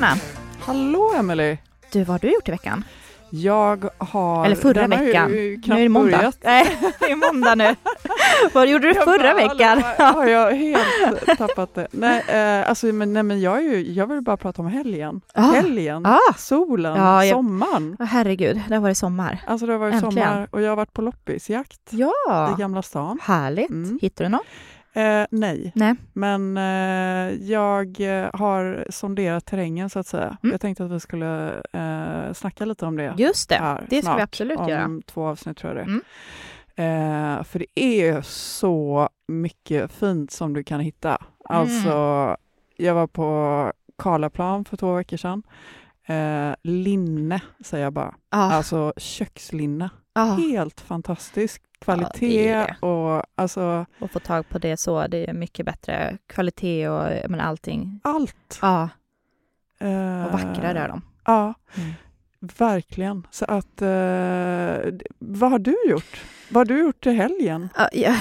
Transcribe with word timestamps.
Tjena! 0.00 0.16
Hallå 0.60 1.12
Emily! 1.18 1.56
Du, 1.92 1.98
vad 1.98 2.08
har 2.08 2.18
du 2.18 2.32
gjort 2.34 2.48
i 2.48 2.50
veckan? 2.50 2.84
Jag 3.30 3.84
har... 3.98 4.44
Eller 4.46 4.56
förra 4.56 4.82
ju 4.82 4.88
veckan. 4.88 5.26
knappt 5.64 5.66
Nu 5.66 5.74
är 5.74 5.82
det 5.82 5.88
måndag. 5.88 6.16
börjat. 6.16 6.38
Nej, 6.44 6.76
det 7.00 7.10
är 7.10 7.32
måndag 7.32 7.54
nu. 7.54 7.76
vad 8.52 8.68
gjorde 8.68 8.88
du 8.88 8.94
Jag 8.94 9.04
förra 9.04 9.34
bara, 9.34 9.48
veckan? 9.48 9.82
Har 10.14 10.26
jag 10.26 10.52
helt 10.52 11.26
tappat 11.38 11.74
det? 11.74 11.86
Nej, 11.90 12.24
eh, 12.28 12.68
alltså, 12.68 12.86
men, 12.86 13.12
nej, 13.12 13.22
men 13.22 13.40
jag, 13.40 13.56
är 13.56 13.60
ju, 13.60 13.92
jag 13.92 14.06
vill 14.06 14.20
bara 14.20 14.36
prata 14.36 14.62
om 14.62 14.68
helgen. 14.68 15.20
Ah. 15.34 15.42
Helgen, 15.52 16.06
Ah. 16.06 16.18
solen, 16.36 16.96
Ja, 16.96 17.24
jag- 17.24 17.34
sommaren. 17.36 17.96
Åh, 18.00 18.06
herregud, 18.06 18.60
det 18.68 18.74
har 18.74 18.82
varit 18.82 18.98
sommar. 18.98 19.38
Alltså 19.46 19.66
det 19.66 19.72
har 19.72 19.78
varit 19.78 19.94
Äntligen. 19.94 20.28
sommar 20.28 20.48
och 20.50 20.62
jag 20.62 20.68
har 20.68 20.76
varit 20.76 20.92
på 20.92 21.02
loppisjakt 21.02 21.80
Ja, 21.90 22.54
i 22.58 22.60
Gamla 22.60 22.82
stan. 22.82 23.18
härligt. 23.22 23.70
Mm. 23.70 23.98
Hittar 24.02 24.24
du 24.24 24.28
något? 24.30 24.42
Eh, 24.92 25.26
nej, 25.30 25.72
Nej. 25.74 25.94
men 26.12 26.56
eh, 26.56 27.34
jag 27.50 28.00
eh, 28.00 28.30
har 28.32 28.86
sonderat 28.90 29.46
terrängen 29.46 29.90
så 29.90 29.98
att 29.98 30.06
säga. 30.06 30.36
Mm. 30.42 30.52
Jag 30.52 30.60
tänkte 30.60 30.84
att 30.84 30.90
vi 30.90 31.00
skulle 31.00 31.62
eh, 31.72 32.32
snacka 32.32 32.64
lite 32.64 32.86
om 32.86 32.96
det. 32.96 33.14
Just 33.18 33.48
det, 33.48 33.54
här 33.54 33.86
det 33.90 34.02
ska 34.02 34.16
vi 34.16 34.22
absolut 34.22 34.58
om 34.58 34.68
göra. 34.68 34.88
två 35.06 35.26
avsnitt 35.26 35.56
tror 35.56 35.76
jag 35.76 35.86
det 35.86 35.92
Mm. 36.76 37.38
eh, 37.38 37.44
För 37.44 37.58
det 37.58 37.80
är 37.80 38.22
så 38.22 39.08
mycket 39.28 39.92
fint 39.92 40.30
som 40.30 40.52
du 40.52 40.64
kan 40.64 40.80
hitta. 40.80 41.18
Alltså, 41.44 42.36
jag 42.76 42.94
var 42.94 43.06
på 43.06 43.72
Karlaplan 43.98 44.64
för 44.64 44.76
två 44.76 44.94
veckor 44.94 45.16
sedan. 45.16 45.42
Eh, 46.06 46.54
linne, 46.62 47.40
säger 47.64 47.84
jag 47.84 47.92
bara. 47.92 48.14
Ah, 48.30 48.50
Alltså 48.52 48.92
kökslinne. 48.96 49.90
ah, 50.14 50.24
Helt 50.34 50.80
fantastisk 50.80 51.62
kvalitet 51.84 52.52
det 52.54 52.76
det. 52.80 52.86
och 52.86 53.22
alltså 53.34 53.86
och 53.98 54.10
få 54.10 54.18
tag 54.18 54.48
på 54.48 54.58
det 54.58 54.76
så, 54.80 55.06
det 55.06 55.28
är 55.30 55.32
mycket 55.32 55.66
bättre 55.66 56.18
kvalitet 56.26 56.88
och 56.88 57.30
menar, 57.30 57.44
allting. 57.44 58.00
allt. 58.04 58.58
Ja, 58.62 58.88
Eh, 59.82 60.24
och 60.24 60.32
vackra 60.32 60.68
är 60.70 60.88
de. 60.88 61.02
Ja, 61.24 61.54
Mm. 61.76 61.92
verkligen. 62.40 63.26
Så 63.30 63.44
att, 63.44 63.82
eh, 63.82 64.92
vad 65.18 65.50
har 65.50 65.58
du 65.58 65.76
gjort? 65.90 66.24
Vad 66.50 66.60
har 66.60 66.64
du 66.76 66.80
gjort 66.80 67.06
i 67.06 67.10
helgen? 67.12 67.68
Ja, 67.76 67.88
ja, 67.92 68.14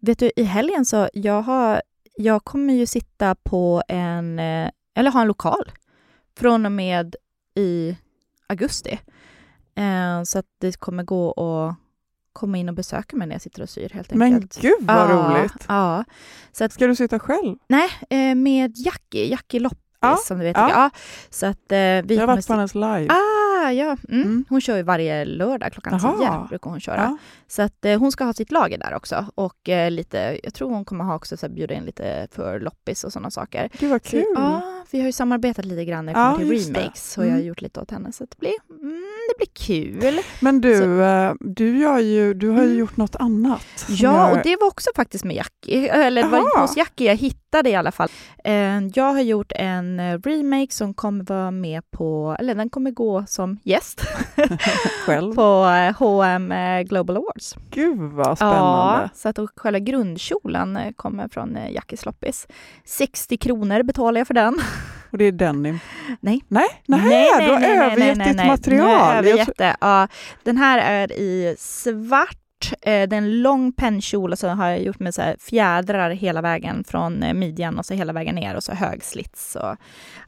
vet 0.00 0.18
du, 0.18 0.30
i 0.36 0.42
helgen 0.44 0.84
så, 0.84 1.08
jag 1.12 1.42
har, 1.42 1.82
jag 2.16 2.44
kommer 2.44 2.74
ju 2.74 2.86
sitta 2.86 3.34
på 3.34 3.82
en, 3.88 4.38
eh, 4.38 4.70
eller 4.94 5.10
ha 5.10 5.20
en 5.20 5.26
lokal 5.28 5.70
från 6.38 6.66
och 6.66 6.72
med 6.72 7.16
i 7.54 7.96
augusti. 8.46 8.98
Eh, 9.74 10.22
så 10.24 10.38
att 10.38 10.46
det 10.58 10.80
kommer 10.80 11.02
gå 11.02 11.30
att 11.32 11.76
komma 12.34 12.58
in 12.58 12.68
och 12.68 12.74
besöka 12.74 13.16
mig 13.16 13.26
när 13.28 13.34
jag 13.34 13.42
sitter 13.42 13.62
och 13.62 13.68
syr 13.70 13.88
helt 13.94 14.10
Men 14.14 14.34
enkelt. 14.34 14.60
gud 14.60 14.74
vad 14.80 14.96
ja, 14.96 15.14
roligt! 15.14 15.64
Ja. 15.68 16.04
Så 16.52 16.64
att, 16.64 16.72
Ska 16.72 16.86
du 16.86 16.94
sitta 16.96 17.18
själv? 17.18 17.56
nej, 17.68 17.88
eh, 18.10 18.34
med 18.34 18.72
Jackie, 18.76 19.26
Jackie 19.30 19.60
Loppis 19.60 19.78
Ja, 20.00 20.16
som 20.16 20.38
du 20.38 20.44
vet. 20.44 20.56
ja. 20.56 20.70
Ja. 20.70 20.90
Så 21.30 21.46
att 21.46 21.72
eh, 21.72 21.76
vi 21.78 22.04
Jag 22.08 22.18
har 22.20 22.26
varit 22.26 22.46
på 22.46 22.52
hennes 22.52 22.74
live. 22.74 23.08
Ah, 23.08 23.70
ja. 23.70 23.96
Mm. 24.08 24.22
Mm. 24.22 24.44
Hon 24.48 24.60
kör 24.60 24.76
ju 24.76 24.82
varje 24.82 25.24
lördag 25.24 25.72
klockan 25.72 25.98
Jaha. 26.02 26.42
10. 26.42 26.48
brukar 26.48 26.70
hon 26.70 26.80
köra. 26.80 27.18
Så 27.46 27.62
att 27.62 27.84
eh, 27.84 27.98
hon 27.98 28.12
ska 28.12 28.24
ha 28.24 28.32
sitt 28.32 28.50
lager 28.52 28.78
där 28.78 28.94
också. 28.94 29.26
Och 29.34 29.68
lite, 29.90 30.40
jag 30.42 30.54
tror 30.54 30.70
hon 30.70 30.84
kommer 30.84 31.04
ha 31.04 31.14
också 31.16 31.36
så 31.36 31.46
här, 31.46 31.54
bjuda 31.54 31.74
in 31.74 31.84
lite 31.84 32.28
för 32.30 32.60
loppis 32.60 33.04
och 33.04 33.12
sådana 33.12 33.30
saker. 33.30 33.70
Gud 33.78 33.90
vad 33.90 34.04
Så, 34.04 34.10
kul! 34.10 34.24
ja, 34.34 34.73
vi 34.90 34.98
har 35.00 35.06
ju 35.06 35.12
samarbetat 35.12 35.64
lite 35.64 35.84
grann 35.84 36.06
när 36.06 36.14
det 36.14 36.20
Ja, 36.20 36.32
kommer 36.32 36.56
till 36.56 36.74
remakes. 36.74 37.18
Och 37.18 37.24
jag 37.24 37.28
har 37.30 37.34
Mm. 37.36 37.46
gjort 37.48 37.60
lite 37.60 37.80
åt 37.80 37.90
henne. 37.90 38.12
Så 38.12 38.24
det 38.24 38.38
blir, 38.38 38.52
mm, 38.70 39.02
det 39.28 39.36
blir 39.36 39.48
kul. 39.54 40.20
Men 40.40 40.60
du, 40.60 40.76
Så- 40.78 41.00
eh, 41.00 41.32
du, 41.40 41.78
gör 41.78 41.98
ju, 41.98 42.34
du 42.34 42.48
har 42.48 42.58
ju 42.62 42.64
Mm. 42.66 42.78
gjort 42.78 42.96
något 42.96 43.16
annat. 43.16 43.84
Ja, 43.88 43.94
jag- 44.28 44.32
och 44.32 44.38
det 44.44 44.56
var 44.60 44.66
också 44.66 44.90
faktiskt 44.96 45.24
med 45.24 45.36
Jackie. 45.36 45.88
Eller 45.88 46.22
det 46.22 46.28
var 46.28 46.60
hos 46.60 46.76
Jackie 46.76 47.06
jag 47.08 47.16
hittade 47.16 47.70
i 47.70 47.74
alla 47.74 47.92
fall. 47.92 48.08
Eh, 48.44 48.54
Jag 48.94 49.12
har 49.12 49.20
gjort 49.20 49.52
en 49.54 50.00
eh, 50.00 50.18
remake 50.24 50.72
som 50.74 50.94
kommer 50.94 51.24
vara 51.24 51.50
med 51.50 51.90
på, 51.90 52.36
eller 52.38 52.54
den 52.54 52.70
kommer 52.70 52.90
gå 52.90 53.24
som 53.28 53.58
gäst 53.62 54.00
själv. 55.06 55.34
på 55.34 55.64
eh, 55.66 55.96
H&M 55.98 56.52
eh, 56.52 56.82
Global 56.82 57.16
Awards. 57.16 57.56
Gud 57.70 57.98
vad 57.98 58.38
spännande! 58.38 59.02
Ja, 59.02 59.08
så 59.14 59.28
att 59.28 59.38
och 59.38 59.50
själva 59.56 59.78
grundkjolen 59.78 60.76
eh, 60.76 60.92
kommer 60.92 61.28
från 61.28 61.56
eh, 61.56 61.70
Jackies 61.72 62.04
loppis. 62.06 62.46
60 62.84 63.36
kronor 63.36 63.82
betalar 63.82 64.20
jag 64.20 64.26
för 64.26 64.34
den. 64.34 64.60
Och 65.14 65.18
det 65.18 65.24
är 65.24 65.32
denim? 65.32 65.80
Nej. 66.20 66.44
Nej, 66.48 66.68
nej, 66.86 67.28
du 67.46 67.52
har 67.52 67.60
övergett 67.62 68.24
ditt 68.24 68.36
Nu 68.36 68.42
har 68.42 68.46
material. 68.46 68.88
jag 68.90 69.00
Jag 69.00 69.16
övergett 69.16 69.50
det. 69.56 69.76
Ja, 69.80 70.08
den 70.42 70.56
här 70.56 70.78
är 70.78 71.12
i 71.12 71.56
svart. 71.58 72.38
Eh, 72.72 72.76
Det 72.82 72.90
är 72.90 73.12
en 73.14 73.42
lång 73.42 73.72
pennkjol 73.72 74.32
och 74.32 74.38
så 74.38 74.48
har 74.48 74.68
jag 74.68 74.82
gjort 74.82 75.00
med 75.00 75.14
så 75.14 75.34
fjädrar 75.40 76.10
hela 76.10 76.42
vägen 76.42 76.84
från 76.84 77.22
eh, 77.22 77.34
midjan 77.34 77.78
och 77.78 77.86
så 77.86 77.94
hela 77.94 78.12
vägen 78.12 78.34
ner 78.34 78.54
och 78.56 78.62
så 78.64 78.72
hög 78.72 79.04
slits. 79.04 79.56
Och, 79.56 79.76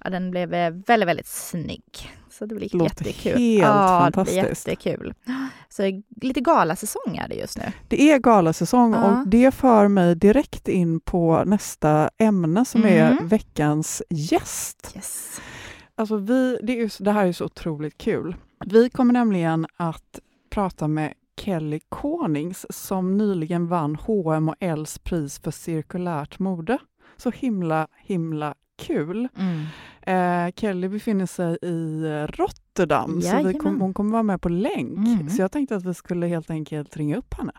ja, 0.05 0.11
den 0.11 0.31
blev 0.31 0.55
eh, 0.55 0.71
väldigt, 0.87 1.09
väldigt 1.09 1.27
snygg. 1.27 2.11
Så 2.31 2.47
det 2.47 2.55
blir 2.55 2.69
Låter 2.73 2.85
jättekul. 3.05 3.33
helt 3.33 3.63
ja, 3.63 3.95
det 4.07 4.13
fantastiskt. 4.13 4.69
jättekul. 4.69 5.15
Så 5.69 6.03
lite 6.23 6.41
galasäsong 6.41 7.17
är 7.17 7.29
det 7.29 7.35
just 7.35 7.59
nu. 7.59 7.65
Det 7.89 8.03
är 8.13 8.19
galasäsong 8.19 8.93
Ja. 8.95 9.05
och 9.21 9.29
det 9.29 9.55
för 9.55 9.89
mig 9.89 10.15
direkt 10.15 10.69
in 10.69 11.01
på 11.01 11.43
nästa 11.47 12.11
ämne 12.19 12.65
som 12.65 12.85
är 12.85 13.11
Mm. 13.13 13.29
veckans 13.29 14.03
gäst. 14.11 14.93
Yes. 14.97 15.41
Alltså 15.95 16.17
vi, 16.17 16.59
det, 16.63 16.81
är 16.81 17.03
det 17.05 17.11
här 17.13 17.27
är 17.27 17.33
så 17.33 17.45
otroligt 17.45 17.99
kul. 17.99 18.37
Vi 18.67 18.91
kommer 18.91 19.13
nämligen 19.13 19.67
att 19.77 20.21
prata 20.51 20.89
med 20.89 21.13
Kelly 21.41 21.81
Konings 21.89 22.67
som 22.71 23.17
nyligen 23.17 23.67
vann 23.69 23.97
H&M 23.97 24.49
och 24.49 24.57
Ls 24.61 24.99
pris 24.99 25.39
för 25.39 25.51
cirkulärt 25.51 26.39
mode. 26.39 26.79
Så 27.17 27.31
himla, 27.31 27.89
himla 27.97 28.55
kul. 28.79 29.29
Mm. 29.39 29.67
Eh, 30.03 30.53
Kelly 30.57 30.89
befinner 30.89 31.27
sig 31.27 31.59
i 31.63 32.03
eh, 32.05 32.27
Rotterdam, 32.27 33.11
så 33.11 33.29
vi 33.29 33.35
Jajamän. 33.35 33.59
kom, 33.59 33.81
hon 33.81 33.95
kommer 33.95 34.13
vara 34.13 34.23
med 34.23 34.41
på 34.41 34.49
länk. 34.49 34.99
Mm. 34.99 35.31
Så 35.31 35.43
jag 35.43 35.53
tänkte 35.53 35.77
att 35.77 35.85
vi 35.85 35.95
skulle 35.95 36.27
helt 36.27 36.51
enkelt 36.51 36.97
ringa 36.97 37.17
upp 37.17 37.35
henne. 37.35 37.53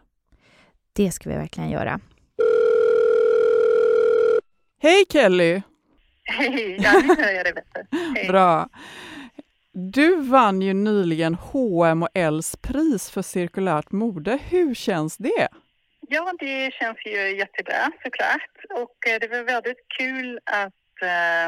Det 0.94 1.12
ska 1.12 1.29
vi 1.29 1.35
verkligen 1.35 1.69
göra. 1.69 2.00
Hej 4.81 5.06
Kelly! 5.09 5.62
Hej, 6.24 6.77
ja 6.81 7.01
nu 7.07 7.24
hör 7.24 7.31
jag 7.31 7.45
det 7.45 7.53
bättre. 7.53 7.88
Hej. 8.15 8.27
Bra. 8.27 8.69
Du 9.79 10.21
vann 10.21 10.62
ju 10.62 10.74
nyligen 10.74 11.35
H&M 11.35 12.03
och 12.03 12.09
Ls 12.13 12.56
pris 12.56 13.12
för 13.12 13.21
cirkulärt 13.21 13.91
mode. 13.91 14.39
Hur 14.50 14.74
känns 14.74 15.18
det? 15.18 15.47
Ja, 16.09 16.33
det 16.39 16.74
känns 16.74 16.97
ju 17.06 17.38
jättebra 17.38 17.91
såklart. 18.03 18.50
Och 18.69 19.07
eh, 19.07 19.19
det 19.19 19.27
var 19.27 19.44
väldigt 19.44 19.88
kul 19.97 20.39
att, 20.44 21.01
äh, 21.01 21.47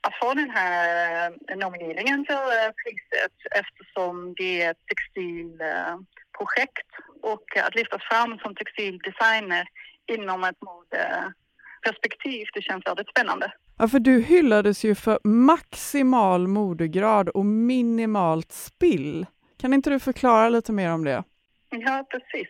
att 0.00 0.14
få 0.22 0.34
den 0.34 0.50
här 0.50 1.30
eh, 1.48 1.56
nomineringen 1.56 2.26
till 2.26 2.34
eh, 2.34 2.72
priset 2.84 3.32
eftersom 3.50 4.34
det 4.36 4.62
är 4.62 4.70
ett 4.70 4.86
textilprojekt 4.86 6.88
och 7.22 7.56
att 7.56 7.74
lyftas 7.74 8.02
fram 8.02 8.38
som 8.38 8.54
textildesigner 8.54 9.66
inom 10.06 10.44
ett 10.44 10.58
modeperspektiv, 10.60 12.46
det 12.54 12.62
känns 12.62 12.86
väldigt 12.86 13.08
spännande. 13.08 13.52
Ja, 13.78 13.88
för 13.88 13.98
du 13.98 14.20
hyllades 14.20 14.84
ju 14.84 14.94
för 14.94 15.18
maximal 15.24 16.48
modegrad 16.48 17.28
och 17.28 17.46
minimalt 17.46 18.52
spill. 18.52 19.26
Kan 19.60 19.74
inte 19.74 19.90
du 19.90 20.00
förklara 20.00 20.48
lite 20.48 20.72
mer 20.72 20.92
om 20.92 21.04
det? 21.04 21.24
Ja, 21.70 22.06
precis. 22.10 22.48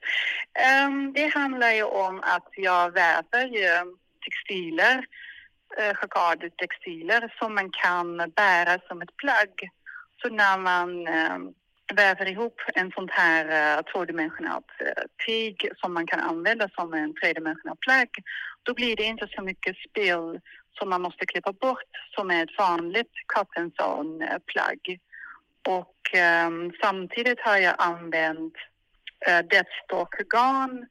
Ehm, 0.54 1.12
det 1.12 1.26
handlar 1.26 1.70
ju 1.70 1.82
om 1.82 2.20
att 2.22 2.48
jag 2.56 2.92
väver 2.92 3.46
ju 3.46 3.96
textiler, 4.24 5.06
eh, 5.78 5.88
uh, 5.88 6.50
textiler 6.58 7.34
som 7.38 7.54
man 7.54 7.70
kan 7.70 8.16
bära 8.16 8.78
som 8.88 9.02
ett 9.02 9.16
plagg. 9.16 9.70
Så 10.22 10.28
när 10.28 10.58
man 10.58 11.06
ehm, 11.06 11.54
väver 11.94 12.28
ihop 12.28 12.60
en 12.74 12.90
sån 12.90 13.08
här 13.10 13.44
eh, 13.44 13.78
uh, 13.78 13.84
tvådimensionellt 13.92 14.70
uh, 14.80 14.88
eh, 14.88 15.04
tyg 15.26 15.68
som 15.76 15.94
man 15.94 16.06
kan 16.06 16.20
använda 16.20 16.68
som 16.68 16.94
en 16.94 17.14
tredimensionell 17.14 17.76
plagg, 17.76 18.08
då 18.62 18.74
blir 18.74 18.96
det 18.96 19.02
inte 19.02 19.28
så 19.30 19.42
mycket 19.42 19.76
spill 19.76 20.40
som 20.78 20.88
man 20.88 21.02
måste 21.02 21.26
klippa 21.26 21.52
bort 21.52 21.92
som 22.14 22.30
är 22.30 22.42
ett 22.42 22.58
vanligt 22.58 23.12
cotton 23.26 23.70
zone 23.78 24.26
eh, 24.26 24.38
plagg. 24.46 25.00
Och 25.68 26.18
eh, 26.18 26.50
samtidigt 26.82 27.40
har 27.40 27.56
jag 27.56 27.74
använt 27.78 28.54
eh, 29.26 29.38
deadstock-garn 29.38 30.86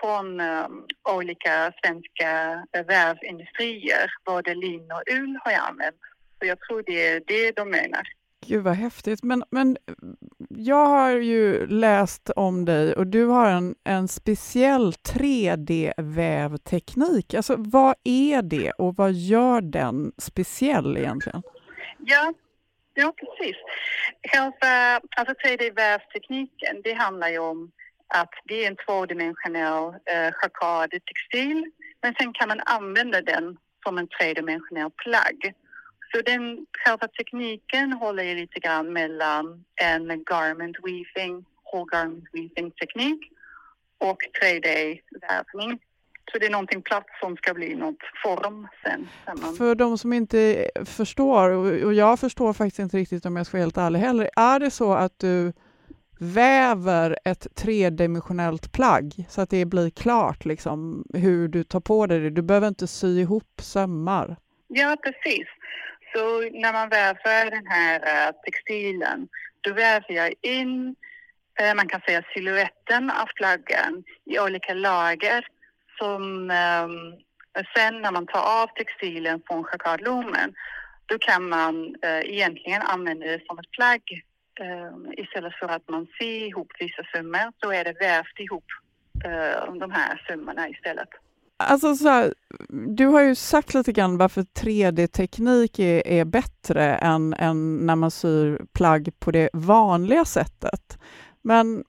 från 0.00 0.40
eh, 0.40 0.66
olika 1.14 1.72
svenska 1.82 2.62
eh, 2.72 2.86
vävindustrier. 2.86 4.10
Både 4.24 4.54
lin 4.54 4.92
och 4.92 5.02
ull 5.12 5.38
har 5.44 5.52
jag 5.52 5.68
använt. 5.68 6.00
Så 6.38 6.46
jag 6.46 6.60
tror 6.60 6.82
det 6.86 7.08
är 7.08 7.22
det 7.26 7.56
de 7.56 7.70
menar. 7.70 8.17
Gud 8.46 8.62
vad 8.62 8.74
häftigt. 8.74 9.22
Men, 9.22 9.44
men 9.50 9.76
jag 10.48 10.86
har 10.86 11.10
ju 11.10 11.66
läst 11.66 12.30
om 12.30 12.64
dig 12.64 12.94
och 12.94 13.06
du 13.06 13.26
har 13.26 13.50
en, 13.50 13.74
en 13.84 14.08
speciell 14.08 14.92
3D-vävteknik. 14.92 17.34
Alltså 17.34 17.54
vad 17.58 17.94
är 18.04 18.42
det 18.42 18.70
och 18.70 18.96
vad 18.96 19.12
gör 19.12 19.60
den 19.60 20.12
speciell 20.18 20.96
egentligen? 20.96 21.42
Ja, 21.98 22.34
ja 22.94 23.12
precis. 23.16 23.56
Själva 24.32 24.50
alltså, 24.50 24.66
alltså 25.16 25.34
3D-vävtekniken, 25.34 26.82
det 26.84 26.92
handlar 26.92 27.28
ju 27.28 27.38
om 27.38 27.70
att 28.08 28.32
det 28.44 28.64
är 28.64 28.68
en 28.68 28.76
tvådimensionell 28.76 29.84
eh, 29.84 30.32
textil 31.06 31.70
men 32.02 32.14
sen 32.14 32.32
kan 32.32 32.48
man 32.48 32.60
använda 32.60 33.20
den 33.20 33.56
som 33.84 33.98
en 33.98 34.08
tredimensionell 34.08 34.90
plagg. 34.90 35.54
Så 36.12 36.22
den 36.22 36.66
själva 36.84 37.08
tekniken 37.08 37.92
håller 37.92 38.22
ju 38.22 38.34
lite 38.34 38.60
grann 38.60 38.92
mellan 38.92 39.64
en 39.74 40.24
garment 40.24 40.76
weaving, 40.82 41.44
whole 41.72 41.86
garment 41.92 42.24
weaving 42.32 42.70
teknik 42.70 43.32
och 43.98 44.18
3D-vävning. 44.42 45.78
Så 46.32 46.38
det 46.38 46.46
är 46.46 46.50
någonting 46.50 46.82
platt 46.82 47.06
som 47.20 47.36
ska 47.36 47.54
bli 47.54 47.74
något 47.74 48.02
form 48.24 48.68
sen. 48.84 49.08
För 49.58 49.74
de 49.74 49.98
som 49.98 50.12
inte 50.12 50.70
förstår, 50.84 51.50
och 51.84 51.94
jag 51.94 52.20
förstår 52.20 52.52
faktiskt 52.52 52.78
inte 52.78 52.96
riktigt 52.96 53.26
om 53.26 53.36
jag 53.36 53.46
ska 53.46 53.56
vara 53.56 53.62
helt 53.62 53.78
ärlig 53.78 54.00
heller, 54.00 54.30
är 54.36 54.60
det 54.60 54.70
så 54.70 54.92
att 54.92 55.18
du 55.18 55.52
väver 56.20 57.18
ett 57.24 57.46
tredimensionellt 57.54 58.72
plagg 58.72 59.12
så 59.28 59.40
att 59.40 59.50
det 59.50 59.64
blir 59.64 59.90
klart 59.90 60.44
liksom 60.44 61.04
hur 61.14 61.48
du 61.48 61.64
tar 61.64 61.80
på 61.80 62.06
dig 62.06 62.20
det? 62.20 62.30
Du 62.30 62.42
behöver 62.42 62.68
inte 62.68 62.86
sy 62.86 63.20
ihop 63.20 63.60
sömmar. 63.60 64.36
Ja, 64.68 64.96
precis. 65.02 65.48
Så 66.12 66.40
när 66.40 66.72
man 66.72 66.88
väver 66.88 67.50
den 67.50 67.66
här 67.66 68.00
eh, 68.00 68.32
textilen, 68.44 69.28
då 69.60 69.72
väver 69.72 70.12
jag 70.12 70.34
in, 70.42 70.96
eh, 71.60 71.74
man 71.74 71.88
kan 71.88 72.00
säga 72.00 72.22
siluetten 72.34 73.10
av 73.10 73.28
flaggan 73.36 74.04
i 74.24 74.38
olika 74.38 74.74
lager 74.74 75.46
som 75.98 76.50
ehm, 76.50 77.14
sen 77.76 78.02
när 78.02 78.12
man 78.12 78.26
tar 78.26 78.62
av 78.62 78.66
textilen 78.66 79.42
från 79.46 79.64
jacquardlommen, 79.72 80.54
då 81.06 81.18
kan 81.18 81.48
man 81.48 81.94
eh, 82.02 82.20
egentligen 82.20 82.82
använda 82.82 83.26
det 83.26 83.46
som 83.46 83.58
ett 83.58 83.70
plagg 83.70 84.22
ehm, 84.60 85.12
istället 85.16 85.54
för 85.54 85.68
att 85.68 85.88
man 85.88 86.06
syr 86.18 86.46
ihop 86.46 86.72
vissa 86.78 87.02
summor 87.14 87.52
så 87.62 87.72
är 87.72 87.84
det 87.84 88.00
vävt 88.00 88.40
ihop 88.40 88.64
de 89.80 89.90
här 89.90 90.24
summorna 90.28 90.68
istället. 90.68 91.08
Alltså 91.60 91.96
så 91.96 92.08
här, 92.08 92.34
du 92.68 93.06
har 93.06 93.22
ju 93.22 93.34
sagt 93.34 93.74
lite 93.74 93.92
grann 93.92 94.18
varför 94.18 94.42
3D-teknik 94.42 95.78
är, 95.78 96.06
är, 96.06 96.24
bättre 96.24 96.94
än, 96.96 97.34
än, 97.34 97.76
när 97.76 97.96
man 97.96 98.10
syr 98.10 98.62
plagg 98.72 99.10
på 99.18 99.30
det 99.30 99.50
vanliga 99.52 100.24
sättet. 100.24 100.98
Men 101.42 101.84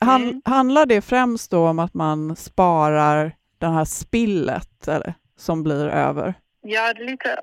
han, 0.00 0.22
mm. 0.22 0.42
handlar 0.44 0.86
det 0.86 1.02
främst 1.02 1.50
då 1.50 1.68
om 1.68 1.78
att 1.78 1.94
man 1.94 2.36
sparar 2.36 3.36
det 3.58 3.66
här 3.66 3.84
spillet 3.84 4.88
eller, 4.88 5.14
som 5.36 5.62
blir 5.62 5.86
över? 5.88 6.34
Ja, 6.60 6.94
det 6.94 7.02
är 7.02 7.06
lite 7.06 7.40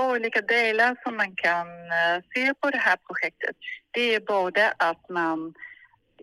olika 0.00 0.40
delar 0.40 0.96
som 1.02 1.16
man 1.16 1.34
kan 1.34 1.66
uh, 1.68 2.22
se 2.34 2.54
på 2.54 2.70
det 2.70 2.78
här 2.78 2.96
projektet. 2.96 3.56
Det 3.90 4.14
är 4.14 4.20
både 4.20 4.72
att 4.76 5.08
man 5.08 5.54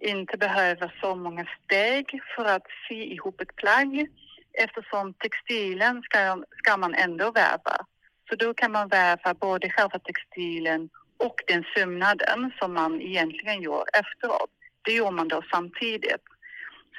inte 0.02 0.38
behöver 0.38 0.96
så 1.02 1.16
många 1.16 1.46
steg 1.64 2.22
för 2.36 2.46
att 2.46 2.66
sy 2.88 2.96
ihop 2.96 3.42
ett 3.42 3.56
plagg 3.56 4.08
eftersom 4.54 5.14
textilen 5.14 6.02
ska, 6.02 6.44
ska 6.58 6.78
man 6.78 6.94
ändå 6.94 7.32
väva. 7.32 7.86
Så 8.30 8.36
då 8.36 8.54
kan 8.54 8.72
man 8.72 8.88
väva 8.88 9.34
både 9.34 9.70
själva 9.70 10.00
textilen 10.00 10.90
och 11.18 11.36
den 11.48 11.64
sömnaden 11.76 12.52
som 12.60 12.74
man 12.74 13.02
egentligen 13.02 13.62
gör 13.62 13.84
efteråt. 13.94 14.52
Det 14.82 14.92
gör 14.92 15.12
man 15.12 15.28
då 15.28 15.42
samtidigt. 15.52 16.24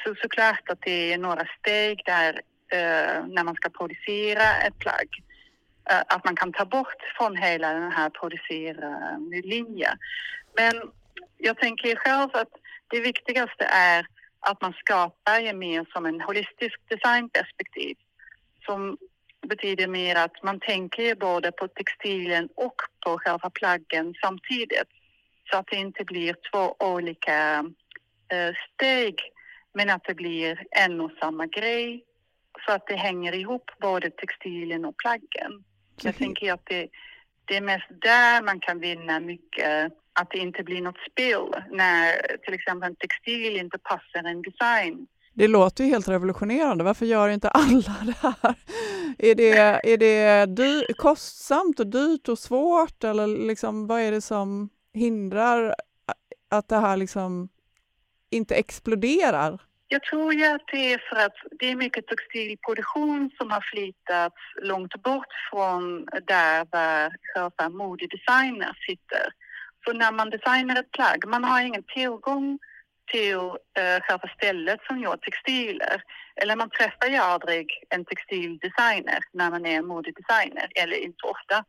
Så 0.04 0.14
såklart 0.14 0.68
att 0.68 0.80
det 0.80 1.12
är 1.12 1.18
några 1.18 1.46
steg 1.58 2.02
där 2.04 2.40
eh, 2.72 3.24
när 3.26 3.44
man 3.44 3.54
ska 3.54 3.68
producera 3.68 4.56
ett 4.66 4.78
plagg 4.78 5.08
eh, 5.90 6.00
att 6.06 6.24
man 6.24 6.36
kan 6.36 6.52
ta 6.52 6.64
bort 6.64 7.02
från 7.16 7.36
hela 7.36 7.72
den 7.72 7.92
här 7.92 8.10
producerande 8.10 9.40
linjen. 9.44 9.98
Men 10.56 10.74
jag 11.38 11.58
tänker 11.58 11.96
själv 11.96 12.30
att 12.32 12.52
det 12.88 13.00
viktigaste 13.00 13.64
är 13.64 14.06
att 14.40 14.62
man 14.62 14.72
skapar 14.72 15.52
mer 15.52 15.86
som 15.92 16.06
en 16.06 16.20
holistisk 16.20 16.80
designperspektiv 16.88 17.96
som 18.64 18.96
betyder 19.46 19.88
mer 19.88 20.16
att 20.16 20.42
man 20.42 20.60
tänker 20.60 21.14
både 21.14 21.52
på 21.52 21.68
textilen 21.68 22.48
och 22.56 22.74
på 23.04 23.18
själva 23.18 23.50
plaggen 23.50 24.14
samtidigt 24.22 24.88
så 25.50 25.56
att 25.56 25.66
det 25.66 25.76
inte 25.76 26.04
blir 26.04 26.36
två 26.52 26.76
olika 26.78 27.64
eh, 28.28 28.54
steg 28.74 29.20
men 29.72 29.90
att 29.90 30.04
det 30.04 30.14
blir 30.14 30.66
en 30.70 31.00
och 31.00 31.12
samma 31.20 31.46
grej 31.46 32.04
så 32.66 32.72
att 32.72 32.86
det 32.86 32.96
hänger 32.96 33.32
ihop 33.32 33.70
både 33.80 34.10
textilen 34.10 34.84
och 34.84 34.96
plaggen. 34.96 35.64
Jag 36.02 36.16
tänker 36.16 36.52
att 36.52 36.66
det, 36.66 36.88
det 37.44 37.56
är 37.56 37.60
mest 37.60 37.86
där 37.88 38.42
man 38.42 38.60
kan 38.60 38.80
vinna 38.80 39.20
mycket 39.20 39.92
att 40.20 40.30
det 40.30 40.38
inte 40.38 40.62
blir 40.62 40.80
något 40.82 40.98
spill 41.10 41.48
när 41.70 42.36
till 42.44 42.54
exempel 42.54 42.90
en 42.90 42.96
textil 42.96 43.56
inte 43.56 43.78
passar 43.78 44.24
en 44.24 44.42
design. 44.42 45.06
Det 45.34 45.48
låter 45.48 45.84
ju 45.84 45.90
helt 45.90 46.08
revolutionerande. 46.08 46.84
Varför 46.84 47.06
gör 47.06 47.28
inte 47.28 47.48
alla 47.48 47.96
det 48.06 48.16
här? 48.22 48.54
Är 49.18 49.34
det, 49.34 49.58
är 49.92 49.96
det 49.96 50.46
dy 50.46 50.82
kostsamt 50.96 51.80
och 51.80 51.86
dyrt 51.86 52.28
och 52.28 52.38
svårt 52.38 53.04
eller 53.04 53.26
liksom, 53.26 53.86
vad 53.86 54.00
är 54.00 54.10
det 54.10 54.20
som 54.20 54.70
hindrar 54.94 55.74
att 56.50 56.68
det 56.68 56.76
här 56.76 56.96
liksom 56.96 57.48
inte 58.30 58.54
exploderar? 58.54 59.60
Jag 59.88 60.02
tror 60.02 60.34
ju 60.34 60.44
att 60.44 60.66
det 60.72 60.92
är 60.92 60.98
för 60.98 61.16
att 61.16 61.34
det 61.50 61.70
är 61.70 61.76
mycket 61.76 62.06
textilproduktion 62.06 63.30
som 63.38 63.50
har 63.50 63.64
flyttats 63.72 64.36
långt 64.62 65.02
bort 65.02 65.32
från 65.50 66.06
där 66.26 66.66
själva 67.34 67.68
modedesigner 67.68 68.78
sitter. 68.86 69.32
Så 69.84 69.92
när 69.92 70.12
man 70.12 70.30
designar 70.30 70.80
ett 70.80 70.92
plagg, 70.92 71.24
man 71.26 71.44
har 71.44 71.60
ingen 71.60 71.82
tillgång 71.82 72.58
till 73.12 73.36
eh, 73.78 74.00
själva 74.02 74.28
stället 74.36 74.80
som 74.88 75.00
gör 75.00 75.16
textiler. 75.16 76.02
Eller 76.36 76.56
man 76.56 76.70
träffar 76.70 77.08
ju 77.08 77.16
aldrig 77.16 77.66
en 77.88 78.04
textildesigner 78.04 79.20
när 79.32 79.50
man 79.50 79.66
är 79.66 79.82
modedesigner, 79.82 80.68
eller 80.74 80.96
inte 80.96 81.26
ofta. 81.26 81.64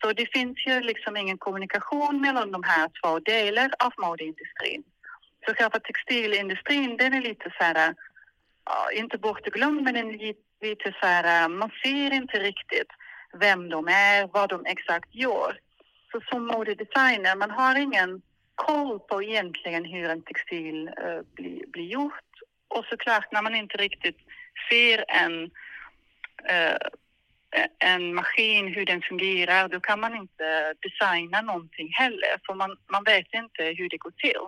Så 0.00 0.12
det 0.12 0.32
finns 0.32 0.66
ju 0.66 0.80
liksom 0.80 1.16
ingen 1.16 1.38
kommunikation 1.38 2.20
mellan 2.20 2.52
de 2.52 2.62
här 2.62 2.90
två 3.02 3.18
delarna 3.18 3.74
av 3.78 3.92
modeindustrin. 3.98 4.82
Så 5.46 5.54
själva 5.54 5.78
textilindustrin, 5.78 6.96
den 6.96 7.14
är 7.14 7.20
lite 7.20 7.50
så 7.58 7.64
här, 7.64 7.94
inte 8.92 9.18
bortglömd, 9.18 9.82
men 9.82 9.94
den 9.94 10.10
är 10.10 10.34
lite 10.60 10.94
så 11.00 11.06
här, 11.06 11.48
man 11.48 11.70
ser 11.82 12.12
inte 12.12 12.38
riktigt 12.38 12.88
vem 13.32 13.68
de 13.68 13.88
är, 13.88 14.28
vad 14.32 14.48
de 14.48 14.66
exakt 14.66 15.14
gör. 15.14 15.58
Så 16.12 16.20
som 16.30 16.46
modedesigner, 16.46 17.36
man 17.36 17.50
har 17.50 17.74
ingen 17.78 18.22
koll 18.54 19.00
på 19.00 19.22
egentligen 19.22 19.84
hur 19.84 20.08
en 20.10 20.22
textil 20.22 20.88
eh, 20.88 21.04
uh, 21.04 21.22
blir, 21.34 21.66
blir 21.66 21.86
gjort. 21.86 22.32
Och 22.68 22.84
såklart 22.84 23.32
när 23.32 23.42
man 23.42 23.54
inte 23.54 23.76
riktigt 23.76 24.18
ser 24.70 25.04
en, 25.08 25.42
uh, 26.50 26.78
en 27.78 28.14
maskin, 28.14 28.74
hur 28.74 28.86
den 28.86 29.02
fungerar, 29.02 29.68
då 29.68 29.80
kan 29.80 30.00
man 30.00 30.16
inte 30.16 30.74
designa 30.82 31.40
någonting 31.40 31.92
heller, 31.92 32.46
för 32.46 32.54
man, 32.54 32.76
man 32.86 33.04
vet 33.04 33.34
inte 33.34 33.64
hur 33.64 33.88
det 33.88 33.96
går 33.96 34.10
till. 34.10 34.46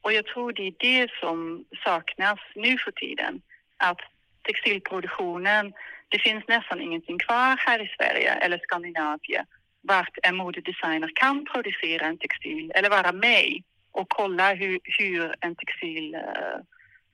Och 0.00 0.12
jag 0.12 0.26
tror 0.26 0.52
det 0.52 0.66
är 0.66 0.74
det 0.78 1.10
som 1.20 1.64
saknas 1.84 2.40
nu 2.54 2.78
för 2.78 2.92
tiden, 2.92 3.42
att 3.76 4.00
textilproduktionen, 4.42 5.72
det 6.08 6.18
finns 6.18 6.44
nästan 6.48 6.80
ingenting 6.80 7.18
kvar 7.18 7.56
här 7.58 7.82
i 7.82 7.94
Sverige 7.96 8.32
eller 8.32 8.58
Skandinavien 8.58 9.46
vart 9.82 10.18
en 10.22 10.36
modedesigner 10.36 11.10
kan 11.14 11.44
producera 11.44 12.06
en 12.06 12.18
textil 12.18 12.72
eller 12.74 12.90
vara 12.90 13.12
med 13.12 13.62
och 13.92 14.08
kolla 14.08 14.54
hur, 14.54 14.78
hur 14.82 15.34
en 15.40 15.54
textil 15.54 16.14
uh, 16.14 16.62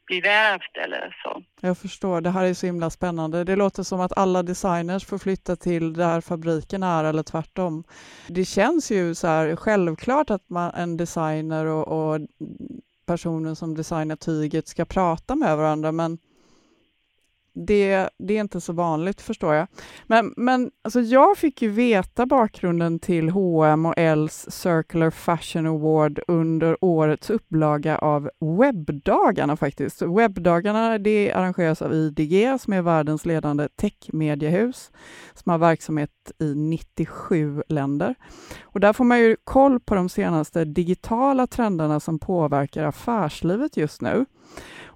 blir 0.06 0.22
vävd 0.22 0.76
eller 0.84 1.16
så. 1.22 1.42
Jag 1.60 1.78
förstår, 1.78 2.20
det 2.20 2.30
här 2.30 2.44
är 2.44 2.54
så 2.54 2.66
himla 2.66 2.90
spännande. 2.90 3.44
Det 3.44 3.56
låter 3.56 3.82
som 3.82 4.00
att 4.00 4.18
alla 4.18 4.42
designers 4.42 5.06
får 5.06 5.18
flytta 5.18 5.56
till 5.56 5.92
där 5.92 6.20
fabriken 6.20 6.82
är 6.82 7.04
eller 7.04 7.22
tvärtom. 7.22 7.84
Det 8.26 8.44
känns 8.44 8.90
ju 8.90 9.14
så 9.14 9.26
här 9.26 9.56
självklart 9.56 10.30
att 10.30 10.50
man, 10.50 10.74
en 10.74 10.96
designer 10.96 11.66
och, 11.66 11.88
och 11.88 12.20
personen 13.06 13.56
som 13.56 13.74
designar 13.74 14.16
tyget 14.16 14.68
ska 14.68 14.84
prata 14.84 15.34
med 15.34 15.56
varandra, 15.56 15.92
men 15.92 16.18
det, 17.66 18.08
det, 18.18 18.36
är 18.36 18.40
inte 18.40 18.60
så 18.60 18.72
vanligt 18.72 19.20
förstår 19.20 19.54
jag. 19.54 19.68
Men, 20.06 20.34
men 20.36 20.70
alltså 20.82 21.00
jag 21.00 21.36
fick 21.36 21.62
ju 21.62 21.68
veta 21.68 22.26
bakgrunden 22.26 22.98
till 22.98 23.30
H&M 23.30 23.86
och 23.86 23.94
Ls 23.98 24.46
Circular 24.50 25.10
Fashion 25.10 25.66
Award 25.66 26.20
under 26.28 26.76
årets 26.80 27.30
upplaga 27.30 27.98
av 27.98 28.30
Webbdagarna 28.40 29.56
faktiskt. 29.56 30.02
Webbdagarna 30.02 30.98
det 30.98 31.32
arrangeras 31.32 31.82
av 31.82 31.94
IDG 31.94 32.60
som 32.60 32.72
är 32.72 32.82
världens 32.82 33.26
ledande 33.26 33.68
techmediehus 33.68 34.90
som 35.34 35.50
har 35.50 35.58
verksamhet 35.58 36.10
i 36.38 36.54
97 36.54 37.62
länder. 37.68 38.14
Och 38.62 38.80
där 38.80 38.92
får 38.92 39.04
man 39.04 39.18
ju 39.18 39.36
koll 39.44 39.80
på 39.80 39.94
de 39.94 40.08
senaste 40.08 40.64
digitala 40.64 41.46
trenderna 41.46 42.00
som 42.00 42.18
påverkar 42.18 42.84
affärslivet 42.84 43.76
just 43.76 44.00
nu. 44.00 44.26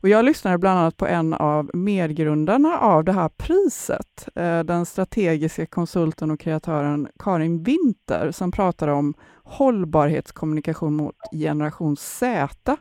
Och 0.03 0.09
jag 0.09 0.25
lyssnade 0.25 0.59
bland 0.59 0.79
annat 0.79 0.97
på 0.97 1.07
en 1.07 1.35
av 1.35 1.71
medgrundarna 1.75 2.79
av 2.79 3.05
det 3.05 3.13
här 3.13 3.29
priset, 3.29 4.29
eh, 4.35 4.61
den 4.61 4.87
strategiska 4.87 5.67
konsulten 5.67 6.31
och 6.31 6.41
kreatören 6.41 7.09
Karin 7.19 7.63
Winter, 7.63 8.31
som 8.31 8.53
pratar 8.53 8.89
om 8.89 9.15
hållbarhetskommunikation 9.45 10.97
mot 10.97 11.17
generation 11.33 11.97
Z. 11.97 12.77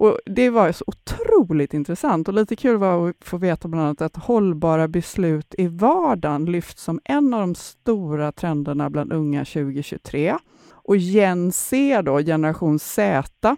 Och 0.00 0.18
Det 0.26 0.50
var 0.50 0.72
så 0.72 0.84
otroligt 0.86 1.74
intressant 1.74 2.28
och 2.28 2.34
lite 2.34 2.56
kul 2.56 2.76
var 2.76 3.08
att 3.08 3.16
få 3.20 3.36
veta 3.36 3.68
bland 3.68 3.84
annat 3.84 4.02
att 4.02 4.16
hållbara 4.16 4.88
beslut 4.88 5.54
i 5.58 5.66
vardagen 5.66 6.44
lyfts 6.44 6.82
som 6.82 7.00
en 7.04 7.34
av 7.34 7.40
de 7.40 7.54
stora 7.54 8.32
trenderna 8.32 8.90
bland 8.90 9.12
unga 9.12 9.44
2023. 9.44 10.36
Och 10.70 10.96
Gen 10.96 11.52
C, 11.52 12.02
då, 12.02 12.18
generation 12.18 12.78
Z, 12.78 13.56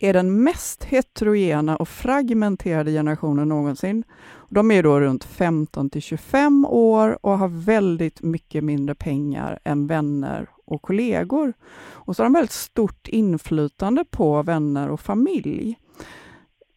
är 0.00 0.12
den 0.12 0.42
mest 0.44 0.84
heterogena 0.84 1.76
och 1.76 1.88
fragmenterade 1.88 2.90
generationen 2.90 3.48
någonsin. 3.48 4.04
De 4.48 4.70
är 4.70 4.82
då 4.82 5.00
runt 5.00 5.24
15 5.24 5.90
till 5.90 6.02
25 6.02 6.64
år 6.64 7.26
och 7.26 7.38
har 7.38 7.48
väldigt 7.48 8.22
mycket 8.22 8.64
mindre 8.64 8.94
pengar 8.94 9.58
än 9.64 9.86
vänner 9.86 10.48
och 10.64 10.82
kollegor. 10.82 11.52
Och 11.92 12.16
så 12.16 12.22
har 12.22 12.26
de 12.26 12.32
väldigt 12.32 12.52
stort 12.52 13.08
inflytande 13.08 14.04
på 14.04 14.42
vänner 14.42 14.90
och 14.90 15.00
familj. 15.00 15.78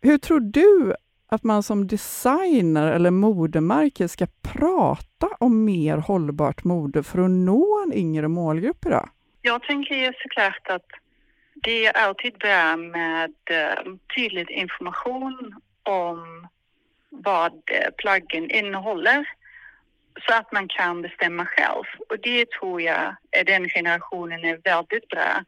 Hur 0.02 0.18
tror 0.18 0.40
du 0.40 0.96
att 1.28 1.44
man 1.44 1.64
som 1.64 1.88
designer 1.88 2.92
eller 2.92 3.12
modemärke 3.12 4.08
ska 4.08 4.28
prata 4.42 5.30
om 5.40 5.66
mer 5.66 5.98
hållbart 5.98 6.64
mode 6.64 7.04
för 7.04 7.20
att 7.20 7.32
nå 7.32 7.84
en 7.86 7.94
yngre 7.94 8.28
målgrupp 8.28 8.86
idag? 8.86 9.10
Jag 9.42 9.64
tänker 9.64 9.96
ju 9.96 10.12
såklart 10.24 10.70
att 10.70 11.03
det 11.64 11.86
är 11.86 11.98
alltid 11.98 12.34
bra 12.34 12.76
med 12.78 13.34
eh, 13.50 13.94
tydlig 14.16 14.52
information 14.52 15.62
om 15.84 16.48
vad 17.10 17.54
eh, 17.54 17.92
plaggen 17.98 18.50
innehåller 18.52 19.26
så 20.28 20.34
att 20.34 20.52
man 20.52 20.68
kan 20.68 21.02
bestämma 21.02 21.46
själv. 21.46 21.84
Och 22.10 22.20
det 22.20 22.52
tror 22.52 22.82
jag 22.82 23.16
är 23.32 23.44
den 23.44 23.70
generationen 23.70 24.46
är 24.46 24.58
väldigt 24.64 25.08
bra 25.08 25.44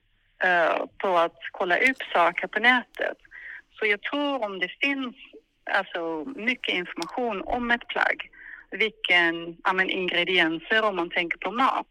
uh, 0.45 0.85
på 0.97 1.17
att 1.17 1.39
kolla 1.51 1.77
upp 1.77 2.01
saker 2.13 2.47
på 2.47 2.59
nätet. 2.59 3.17
Så 3.79 3.85
jag 3.85 4.01
tror 4.01 4.45
om 4.45 4.59
det 4.59 4.71
finns 4.81 5.15
alltså, 5.71 6.25
mycket 6.35 6.75
information 6.75 7.41
om 7.41 7.71
ett 7.71 7.87
plagg, 7.87 8.29
vilken 8.71 9.57
ja, 9.63 9.83
ingredienser 9.83 10.83
om 10.83 10.95
man 10.95 11.09
tänker 11.09 11.37
på 11.37 11.51
mat, 11.51 11.87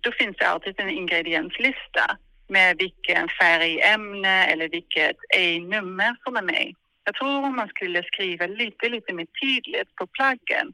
då 0.00 0.12
finns 0.12 0.36
det 0.36 0.48
alltid 0.48 0.80
en 0.80 0.90
ingredienslista 0.90 2.16
med 2.50 2.76
vilken 2.78 3.28
färgämne 3.28 4.46
eller 4.46 4.68
vilket 4.68 5.16
ej-nummer 5.36 6.16
som 6.24 6.36
är 6.36 6.42
med. 6.42 6.74
Jag 7.04 7.14
tror 7.14 7.44
om 7.44 7.56
man 7.56 7.68
skulle 7.68 8.02
skriva 8.02 8.46
lite, 8.46 8.88
lite 8.88 9.12
mer 9.12 9.26
tydligt 9.42 9.94
på 9.94 10.06
plaggen 10.06 10.72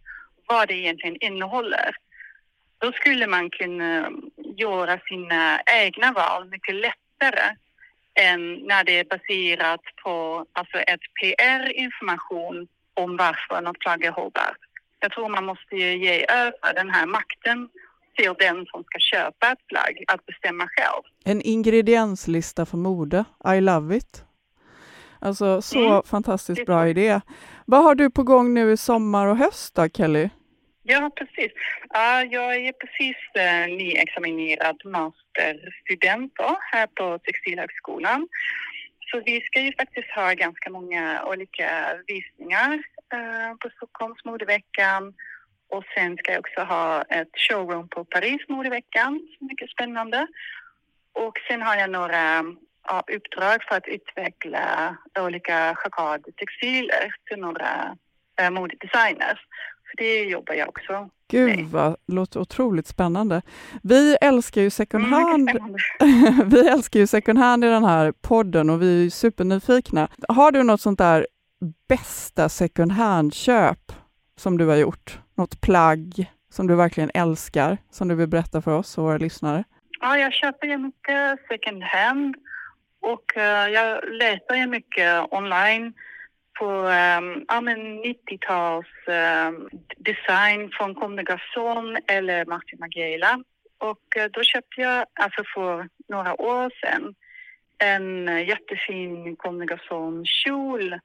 vad 0.49 0.69
det 0.69 0.75
egentligen 0.75 1.17
innehåller, 1.21 1.97
då 2.79 2.93
skulle 2.93 3.27
man 3.27 3.51
kunna 3.51 4.11
göra 4.57 5.01
sina 5.09 5.61
egna 5.67 6.13
val 6.13 6.49
mycket 6.49 6.75
lättare 6.75 7.57
än 8.15 8.55
när 8.55 8.85
det 8.85 8.99
är 8.99 9.05
baserat 9.05 9.81
på 10.03 10.47
alltså 10.53 10.79
ett 10.79 11.01
PR-information 11.21 12.69
om 12.95 13.17
varför 13.17 13.61
något 13.61 13.79
plagg 13.79 14.05
är 14.05 14.11
hållbart. 14.11 14.59
Jag 15.01 15.13
tror 15.13 15.29
man 15.29 15.45
måste 15.45 15.77
ge 15.77 16.27
över 16.29 16.75
den 16.75 16.91
här 16.91 17.07
makten 17.07 17.69
till 18.17 18.35
den 18.39 18.67
som 18.67 18.85
ska 18.85 18.99
köpa 18.99 19.53
ett 19.53 19.67
plagg 19.67 20.05
att 20.09 20.27
bestämma 20.27 20.69
själv. 20.69 21.03
En 21.25 21.43
ingredienslista 21.43 22.67
för 22.67 22.77
mode. 22.77 23.25
I 23.57 23.61
love 23.61 23.97
it. 23.97 24.25
Alltså 25.21 25.63
så 25.63 25.89
mm. 25.89 26.03
fantastiskt 26.03 26.67
bra 26.67 26.89
idé. 26.89 27.21
Vad 27.67 27.83
har 27.83 27.95
du 27.95 28.11
på 28.11 28.23
gång 28.23 28.55
nu 28.55 28.73
i 28.73 28.77
sommar 28.77 29.27
och 29.27 29.37
höst 29.37 29.75
då, 29.75 29.89
Kelly? 29.89 30.29
Ja, 30.83 31.11
precis. 31.17 31.53
Uh, 31.97 32.33
jag 32.33 32.57
är 32.57 32.73
precis 32.73 33.17
uh, 33.37 33.77
nyexaminerad 33.77 34.77
masterstudent 34.85 36.33
då, 36.37 36.59
här 36.73 36.87
på 36.87 37.19
Textilhögskolan. 37.19 38.29
Så 39.11 39.23
vi 39.25 39.41
ska 39.41 39.61
ju 39.61 39.73
faktiskt 39.73 40.11
ha 40.11 40.33
ganska 40.33 40.71
många 40.71 41.25
olika 41.25 41.71
visningar 42.07 42.73
uh, 43.15 43.57
på 43.61 43.71
Stockholms 43.77 44.25
modeveckan 44.25 45.15
och 45.69 45.85
sen 45.95 46.17
ska 46.17 46.33
jag 46.33 46.41
också 46.41 46.61
ha 46.61 47.03
ett 47.03 47.31
showroom 47.35 47.89
på 47.89 48.05
Paris 48.05 48.41
modeveckan, 48.49 49.21
mycket 49.41 49.71
spännande. 49.71 50.27
Och 51.13 51.39
sen 51.49 51.63
har 51.63 51.77
jag 51.77 51.91
några 51.91 52.45
ja, 52.89 53.05
uppdrag 53.17 53.63
för 53.69 53.77
att 53.77 53.89
utveckla 53.89 54.97
olika 55.19 55.75
chokladtextiler 55.75 57.15
till 57.29 57.39
några 57.39 57.97
äh, 58.41 58.51
modedesigners. 58.51 59.39
Så 59.91 59.97
det 59.97 60.25
jobbar 60.25 60.55
jag 60.55 60.69
också 60.69 61.11
Gud 61.29 61.67
vad 61.67 61.97
låter 62.07 62.41
otroligt 62.41 62.87
spännande. 62.87 63.43
Vi 63.83 64.17
älskar 64.21 64.63
ju 64.63 64.71
second 64.71 65.05
mm, 65.05 65.13
hand. 65.13 65.51
Mm, 65.51 66.49
vi 66.49 66.69
älskar 66.69 67.01
ju 67.01 67.07
second 67.07 67.39
hand 67.39 67.65
i 67.65 67.69
den 67.69 67.85
här 67.85 68.13
podden 68.13 68.71
och 68.71 68.83
vi 68.83 69.07
är 69.07 69.11
supernyfikna. 69.11 70.09
Har 70.29 70.53
du 70.53 70.63
något 70.63 70.81
sånt 70.81 70.99
där 70.99 71.27
bästa 71.89 72.49
second 72.49 72.93
hand-köp 72.93 73.93
som 74.37 74.59
du 74.59 74.67
har 74.67 74.77
gjort? 74.77 75.19
Något 75.37 75.61
plagg 75.61 76.31
som 76.49 76.67
du 76.67 76.77
verkligen 76.77 77.11
älskar, 77.15 77.79
som 77.91 78.09
du 78.09 78.15
vill 78.15 78.29
berätta 78.29 78.63
för 78.63 78.79
oss 78.79 78.99
och 78.99 79.05
våra 79.05 79.19
lyssnare? 79.19 79.65
Ja, 80.01 80.19
jag 80.19 80.33
köper 80.33 80.67
ju 80.67 80.79
mycket 80.79 81.39
second 81.49 81.83
hand 81.83 82.37
och 83.01 83.37
eh, 83.37 83.69
jag 83.69 84.05
letar 84.13 84.55
ju 84.55 84.67
mycket 84.67 85.33
online 85.33 85.93
på 86.59 86.67
um, 86.67 87.45
ja, 87.49 87.61
90-tals 87.61 88.87
um, 89.07 89.15
ehm, 89.15 89.69
design 89.97 90.71
från 90.73 90.95
Comme 90.95 91.25
eller 92.07 92.47
Martin 92.47 92.79
Margiela. 92.79 93.43
Och 93.79 94.17
uh, 94.17 94.25
då 94.33 94.43
köpte 94.43 94.81
jag, 94.81 95.07
alltså 95.15 95.43
för 95.55 95.89
några 96.09 96.41
år 96.41 96.71
sedan, 96.81 97.15
en 97.79 98.29
eh, 98.29 98.49
jättefin 98.49 99.37
Comme 99.37 99.65
des 99.65 99.71
Garçons 99.71 100.29
kjol 100.29 101.01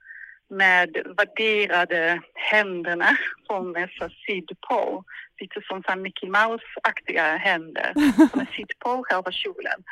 med 0.52 0.90
värderade 1.18 2.22
händerna 2.34 3.18
som 3.48 3.76
är 3.76 3.88
så 4.00 4.10
sydd 4.26 4.50
på. 4.70 5.04
Lite 5.40 5.62
som 5.68 5.84
så 5.84 5.96
Mickey 5.96 6.28
Mouse-aktiga 6.28 7.38
händer 7.38 7.94
som 8.32 8.42
är 8.42 8.56
sydd 8.56 8.72
på 8.80 9.04
själva 9.04 9.32
kjolen. 9.32 9.84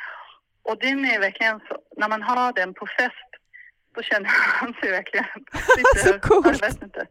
Och 0.62 0.78
den 0.78 1.04
är 1.04 1.20
verkligen 1.20 1.60
så, 1.68 1.78
när 1.96 2.08
man 2.08 2.22
har 2.22 2.52
den 2.52 2.74
på 2.74 2.86
fest, 2.86 3.30
så 3.94 4.02
känner 4.02 4.28
han 4.28 4.74
sig 4.74 4.90
verkligen 4.90 5.26
Så 5.96 6.18
coolt. 6.18 6.46
jag 6.46 6.68
vet 6.68 6.82
inte, 6.82 7.06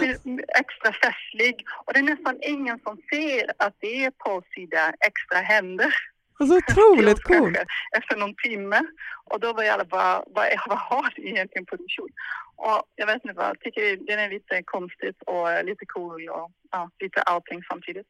lite 0.00 0.44
extra 0.58 0.92
festlig. 0.92 1.66
Och 1.84 1.92
det 1.92 1.98
är 1.98 2.02
nästan 2.02 2.38
ingen 2.42 2.78
som 2.78 2.96
ser 3.10 3.52
att 3.58 3.76
det 3.80 4.04
är 4.04 4.10
på 4.10 4.42
sida 4.54 4.92
extra 5.00 5.38
händer. 5.38 5.94
Så 6.48 6.56
otroligt 6.56 7.22
coolt. 7.22 7.58
Efter 7.98 8.16
någon 8.16 8.34
timme. 8.34 8.80
Och 9.24 9.40
då 9.40 9.52
var 9.52 9.62
jag 9.62 9.74
alla 9.74 9.84
bara, 9.84 10.22
vad, 10.26 10.46
vad 10.68 10.78
har 10.78 11.12
du 11.16 11.28
egentligen 11.28 11.66
på 11.66 11.76
din 11.76 11.88
kjol? 11.88 12.10
Och 12.56 12.82
jag 12.96 13.06
vet 13.06 13.24
inte 13.24 13.32
vad, 13.36 13.46
jag 13.46 13.60
tycker 13.60 14.06
den 14.06 14.18
är 14.18 14.30
lite 14.30 14.62
konstigt 14.64 15.22
och 15.26 15.64
lite 15.64 15.86
cool 15.86 16.28
och 16.28 16.50
ja, 16.70 16.90
lite 17.00 17.22
allting 17.22 17.62
samtidigt. 17.70 18.06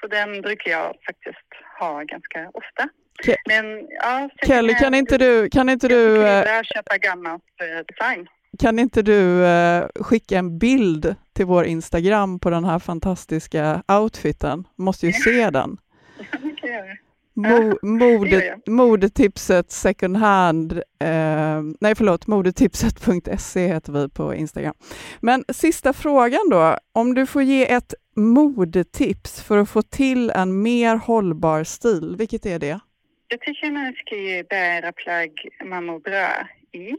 Så 0.00 0.06
den 0.06 0.40
brukar 0.42 0.70
jag 0.70 0.94
faktiskt 1.06 1.48
ha 1.80 2.02
ganska 2.02 2.50
ofta. 2.54 2.88
Ke- 3.24 3.36
Men 3.46 3.86
ja, 3.90 4.28
Kelly, 4.46 4.74
kan 4.74 4.94
inte 4.94 5.18
du, 5.18 5.48
kan 5.50 5.68
inte 5.68 5.86
jag 5.86 5.98
du, 5.98 6.22
är 6.22 6.56
eh, 6.58 6.62
köpa 6.62 6.98
gammalt 6.98 7.42
eh, 7.60 7.84
design. 7.88 8.28
kan 8.58 8.78
inte 8.78 9.02
du 9.02 9.44
eh, 9.46 9.86
skicka 10.00 10.38
en 10.38 10.58
bild 10.58 11.14
till 11.32 11.46
vår 11.46 11.64
Instagram 11.64 12.38
på 12.40 12.50
den 12.50 12.64
här 12.64 12.78
fantastiska 12.78 13.82
outfiten? 13.88 14.64
Måste 14.76 15.06
ju 15.06 15.12
se 15.12 15.50
den. 15.50 15.76
Det 16.18 16.24
kan 16.24 16.54
jag 16.62 16.70
göra. 16.70 16.96
Mo, 17.36 17.78
mode, 17.82 18.58
modetipset 18.66 19.70
second 19.70 20.16
hand, 20.16 20.72
eh, 20.72 21.62
nej 21.80 21.94
förlåt, 21.94 22.26
modetipset.se 22.26 23.66
heter 23.66 23.92
vi 23.92 24.08
på 24.08 24.34
Instagram. 24.34 24.74
Men 25.20 25.44
sista 25.48 25.92
frågan 25.92 26.48
då, 26.50 26.78
om 26.92 27.14
du 27.14 27.26
får 27.26 27.42
ge 27.42 27.72
ett 27.72 27.94
modetips 28.16 29.42
för 29.42 29.58
att 29.58 29.70
få 29.70 29.82
till 29.82 30.30
en 30.30 30.62
mer 30.62 30.96
hållbar 30.96 31.64
stil, 31.64 32.14
vilket 32.18 32.46
är 32.46 32.58
det? 32.58 32.80
Jag 33.28 33.40
tycker 33.40 33.70
man 33.70 33.92
ska 33.92 34.16
ju 34.16 34.44
bära 34.44 34.92
plagg 34.92 35.32
man 35.64 35.84
mår 35.84 36.00
bra 36.00 36.48
i. 36.72 36.90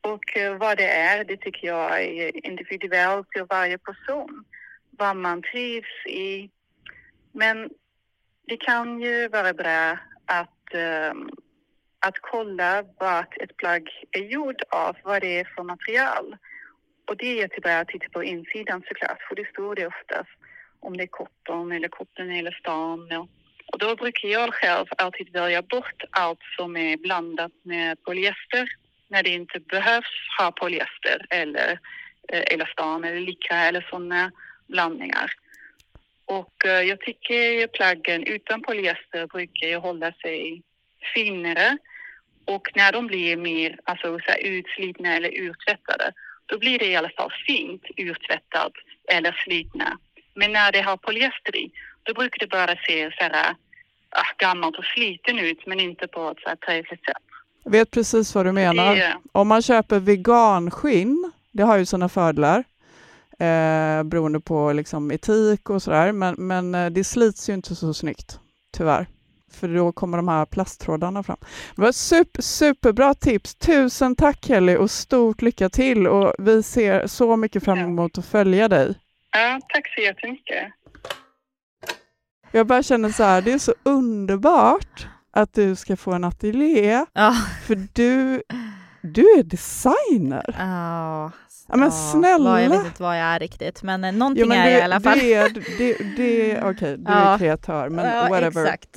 Och 0.00 0.36
eh, 0.36 0.58
vad 0.58 0.76
det 0.76 0.88
är, 0.88 1.24
det 1.24 1.36
tycker 1.36 1.66
jag 1.66 2.02
är 2.02 2.46
individuellt 2.46 3.30
till 3.30 3.44
varje 3.48 3.78
person. 3.78 4.44
Vad 4.90 5.16
man 5.16 5.42
trivs 5.42 6.06
i. 6.06 6.50
Men 7.32 7.68
det 8.48 8.56
kan 8.56 9.00
ju 9.00 9.28
vara 9.28 9.52
bra 9.52 9.98
att, 10.26 10.74
ehm, 10.74 11.30
att 12.06 12.18
kolla 12.20 12.84
vad 12.98 13.24
ett 13.40 13.56
plagg 13.56 13.88
är 14.10 14.20
gjord 14.20 14.62
av, 14.68 14.96
vad 15.04 15.20
det 15.20 15.40
är 15.40 15.44
för 15.44 15.62
material. 15.62 16.36
Och 17.06 17.16
det 17.16 17.26
är 17.26 17.36
jättebra 17.36 17.78
att 17.78 17.88
titta 17.88 18.08
på 18.08 18.24
insidan 18.24 18.82
såklart, 18.88 19.22
för 19.28 19.34
det 19.36 19.48
står 19.48 19.74
det 19.74 19.86
oftast 19.86 20.30
om 20.80 20.96
det 20.96 21.02
är 21.02 21.06
cotton 21.06 21.72
eller 21.72 21.88
cotton 21.88 22.30
eller 22.30 22.52
stan. 22.52 23.12
Och 23.12 23.28
och 23.72 23.78
då 23.78 23.96
brukar 23.96 24.28
jag 24.28 24.54
själv 24.54 24.86
alltid 24.98 25.32
välja 25.32 25.62
bort 25.62 26.02
allt 26.10 26.38
som 26.56 26.76
är 26.76 26.96
blandat 26.96 27.52
med 27.62 28.02
polyester 28.02 28.68
när 29.08 29.22
det 29.22 29.30
inte 29.30 29.60
behövs 29.60 30.14
ha 30.38 30.52
polyester 30.52 31.26
eller 31.30 31.78
eh, 32.28 32.54
elastan 32.54 33.04
eller 33.04 33.20
lika 33.20 33.56
eller 33.56 33.86
sådana 33.90 34.32
blandningar. 34.66 35.32
Och 36.28 36.64
eh, 36.64 36.82
jag 36.82 37.00
tycker 37.00 37.66
plaggen 37.66 38.22
utan 38.22 38.62
polyester 38.62 39.26
brukar 39.26 39.66
ju 39.66 39.76
hålla 39.76 40.12
sig 40.12 40.62
finare 41.14 41.78
och 42.44 42.68
när 42.74 42.92
de 42.92 43.06
blir 43.06 43.36
mer 43.36 43.78
alltså, 43.84 44.18
så 44.26 44.38
utslitna 44.38 45.16
eller 45.16 45.28
urtvättade 45.28 46.12
då 46.46 46.58
blir 46.58 46.78
det 46.78 46.86
i 46.86 46.96
alla 46.96 47.10
fall 47.16 47.30
fint 47.46 47.82
urtvättat 47.96 48.72
eller 49.08 49.32
slitna. 49.44 49.98
Men 50.34 50.52
när 50.52 50.72
det 50.72 50.80
har 50.80 50.96
polyester 50.96 51.56
i 51.56 51.70
då 52.02 52.14
brukar 52.14 52.38
det 52.38 52.46
bara 52.46 52.76
se 52.86 53.10
så 53.18 53.24
här, 53.24 53.54
ah, 54.10 54.32
gammalt 54.38 54.78
och 54.78 54.84
sliten 54.84 55.38
ut 55.38 55.66
men 55.66 55.80
inte 55.80 56.06
på 56.08 56.30
ett 56.30 56.42
så 56.42 56.48
här 56.48 56.56
trevligt 56.56 57.04
sätt. 57.04 57.22
Jag 57.64 57.70
vet 57.70 57.90
precis 57.90 58.34
vad 58.34 58.46
du 58.46 58.52
menar. 58.52 58.96
Det, 58.96 59.16
Om 59.32 59.48
man 59.48 59.62
köper 59.62 59.98
veganskinn, 59.98 61.32
det 61.52 61.62
har 61.62 61.78
ju 61.78 61.86
sina 61.86 62.08
fördelar 62.08 62.64
eh, 63.38 64.02
beroende 64.02 64.40
på 64.40 64.72
liksom 64.72 65.10
etik 65.10 65.70
och 65.70 65.82
sådär, 65.82 66.12
men, 66.12 66.34
men 66.38 66.74
eh, 66.74 66.86
det 66.90 67.04
slits 67.04 67.48
ju 67.48 67.54
inte 67.54 67.74
så 67.74 67.94
snyggt, 67.94 68.40
tyvärr. 68.76 69.06
För 69.50 69.68
då 69.68 69.92
kommer 69.92 70.16
de 70.16 70.28
här 70.28 70.46
plasttrådarna 70.46 71.22
fram. 71.22 71.36
Det 71.76 71.82
var 71.82 71.92
super, 71.92 72.42
superbra 72.42 73.14
tips. 73.14 73.54
Tusen 73.54 74.16
tack 74.16 74.44
Kelly 74.44 74.76
och 74.76 74.90
stort 74.90 75.42
lycka 75.42 75.68
till 75.68 76.06
och 76.06 76.34
vi 76.38 76.62
ser 76.62 77.06
så 77.06 77.36
mycket 77.36 77.64
fram 77.64 77.78
emot 77.78 78.18
att 78.18 78.26
följa 78.26 78.68
dig. 78.68 78.94
ja, 79.32 79.60
tack 79.74 79.94
så 79.94 80.00
jättemycket. 80.00 80.72
Jag 82.52 82.66
bara 82.66 82.82
känner 82.82 83.10
så 83.10 83.22
här, 83.22 83.42
det 83.42 83.52
är 83.52 83.58
så 83.58 83.74
underbart 83.82 85.06
att 85.30 85.52
du 85.54 85.76
ska 85.76 85.96
få 85.96 86.12
en 86.12 86.24
ateljé, 86.24 87.04
Ja. 87.12 87.34
för 87.66 87.74
du, 87.92 88.42
du 89.02 89.22
är 89.38 89.42
designer. 89.42 90.54
Ja, 90.58 91.30
Ja, 91.68 91.76
men 91.76 91.92
snälla. 91.92 92.50
Vad, 92.50 92.62
jag 92.64 92.70
vet 92.70 92.86
inte 92.86 93.02
vad 93.02 93.16
jag 93.20 93.26
är 93.26 93.38
riktigt, 93.38 93.82
men 93.82 94.04
eh, 94.04 94.12
någonting 94.12 94.42
Jo, 94.42 94.48
men 94.48 94.58
är 94.58 94.64
du, 94.64 94.70
jag 94.70 94.80
i 94.80 94.82
alla 94.82 95.00
fall. 95.00 95.18
Det, 95.18 95.34
är- 95.34 95.48
det, 95.78 96.16
det, 96.16 96.62
Okej, 96.70 96.96
du 96.98 97.12
är 97.12 97.30
Ja. 97.32 97.38
kreatör, 97.38 97.88
men 97.88 98.04
ja, 98.16 98.28
whatever. 98.28 98.64
Exakt. 98.64 98.96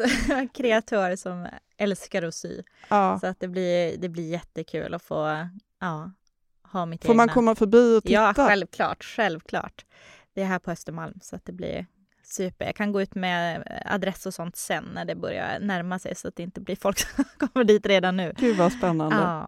Kreatör 0.58 1.16
som 1.16 1.48
älskar 1.78 2.24
att 2.24 2.36
sy. 2.36 2.62
Ja. 2.90 3.18
Så 3.22 3.28
att 3.28 3.40
det 3.40 3.48
blir, 3.48 3.98
det 3.98 4.10
blir 4.10 4.30
jättekul 4.30 4.94
att 4.94 5.04
få 5.04 5.48
ja, 5.82 6.12
ha 6.72 6.86
mitt 6.86 7.06
Får 7.06 7.14
man 7.14 7.24
egna. 7.24 7.34
komma 7.34 7.56
förbi 7.56 7.98
och 7.98 8.04
titta? 8.04 8.14
Ja, 8.14 8.34
självklart, 8.36 9.04
självklart. 9.04 9.86
Det 10.36 10.42
är 10.42 10.46
här 10.46 10.60
på 10.60 10.72
Östermalm 10.72 11.20
så 11.22 11.36
att 11.36 11.46
det 11.46 11.52
blir 11.54 11.86
super. 12.24 12.66
Jag 12.66 12.76
kan 12.76 12.92
gå 12.92 13.02
ut 13.02 13.16
med 13.16 13.64
adress 13.86 14.26
och 14.26 14.34
sånt 14.34 14.56
sen 14.56 14.84
när 14.94 15.06
det 15.06 15.16
börjar 15.16 15.60
närma 15.60 16.00
sig 16.00 16.16
så 16.16 16.28
att 16.28 16.36
det 16.36 16.44
inte 16.44 16.62
blir 16.62 16.76
folk 16.76 17.00
som 17.16 17.24
kommer 17.38 17.64
dit 17.66 17.86
redan 17.86 18.18
nu. 18.18 18.34
Gud 18.38 18.58
vad 18.58 18.72
spännande. 18.74 19.16
Ja. 19.16 19.48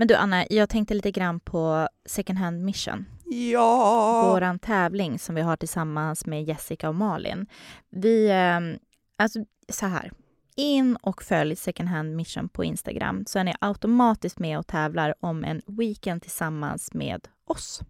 Men 0.00 0.08
du 0.08 0.14
Anna, 0.14 0.46
jag 0.50 0.68
tänkte 0.68 0.94
lite 0.94 1.10
grann 1.10 1.40
på 1.40 1.88
Second 2.06 2.38
Hand 2.38 2.64
Mission. 2.64 3.06
Ja! 3.24 4.30
Våran 4.32 4.58
tävling 4.58 5.18
som 5.18 5.34
vi 5.34 5.40
har 5.40 5.56
tillsammans 5.56 6.26
med 6.26 6.44
Jessica 6.44 6.88
och 6.88 6.94
Malin. 6.94 7.46
Vi, 7.90 8.28
eh, 8.30 8.60
alltså 9.18 9.44
så 9.68 9.86
här. 9.86 10.12
In 10.56 10.96
och 10.96 11.22
följ 11.22 11.56
Second 11.56 11.88
Hand 11.88 12.16
Mission 12.16 12.48
på 12.48 12.64
Instagram 12.64 13.24
så 13.26 13.38
är 13.38 13.44
ni 13.44 13.54
automatiskt 13.60 14.38
med 14.38 14.58
och 14.58 14.66
tävlar 14.66 15.14
om 15.20 15.44
en 15.44 15.62
weekend 15.66 16.22
tillsammans 16.22 16.94
med 16.94 17.28
oss. 17.44 17.80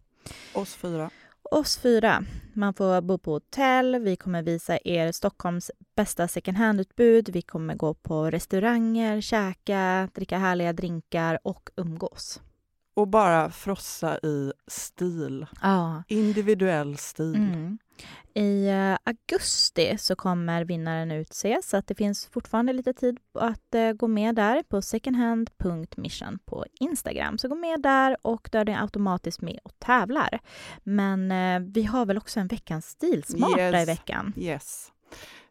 Oss 0.55 0.75
fyra. 0.75 1.11
Oss 1.53 1.79
fyra. 1.79 2.25
Man 2.55 2.75
får 2.75 3.01
bo 3.01 3.19
på 3.19 3.33
hotell, 3.33 3.99
vi 3.99 4.17
kommer 4.17 4.43
visa 4.43 4.79
er 4.85 5.13
Stockholms 5.13 5.71
bästa 5.97 6.29
second 6.29 6.57
hand-utbud, 6.57 7.29
vi 7.29 7.43
kommer 7.43 7.75
gå 7.75 7.95
på 7.95 8.31
restauranger, 8.31 9.21
käka, 9.21 10.09
dricka 10.15 10.39
härliga 10.39 10.73
drinkar 10.73 11.39
och 11.45 11.71
umgås. 11.77 12.41
Och 12.95 13.09
bara 13.09 13.51
frossa 13.51 14.19
i 14.19 14.53
stil. 14.67 15.47
Ja. 15.63 16.03
Individuell 16.09 16.97
stil. 16.97 17.35
Mm. 17.35 17.79
I 18.35 18.69
eh, 18.69 18.97
augusti 19.05 19.99
så 19.99 20.17
kommer 20.17 20.65
vinnaren 20.65 21.11
utses, 21.11 21.69
så 21.69 21.77
att 21.77 21.87
det 21.87 21.95
finns 21.95 22.27
fortfarande 22.27 22.73
lite 22.73 22.93
tid 22.93 23.19
att 23.35 23.75
eh, 23.75 23.93
gå 23.93 24.09
med 24.09 24.35
där 24.35 24.63
på 24.63 24.83
secondhand.mission 24.83 26.39
på 26.45 26.65
Instagram. 26.81 27.39
Så 27.39 27.49
gå 27.49 27.55
med 27.55 27.83
där 27.83 28.17
och 28.23 28.49
då 28.53 28.59
är 28.59 28.65
ni 28.65 28.77
automatiskt 28.77 29.41
med 29.41 29.59
och 29.63 29.79
tävlar. 29.79 30.39
Men 30.83 31.33
eh, 31.33 31.73
vi 31.73 31.83
har 31.83 32.07
väl 32.07 32.19
också 32.19 32.41
en 32.41 32.47
veckans 32.49 32.87
stilsmarta 32.87 33.61
Yes. 33.61 33.83
i 33.83 33.85
veckan? 33.87 34.33
Yes. 34.37 34.93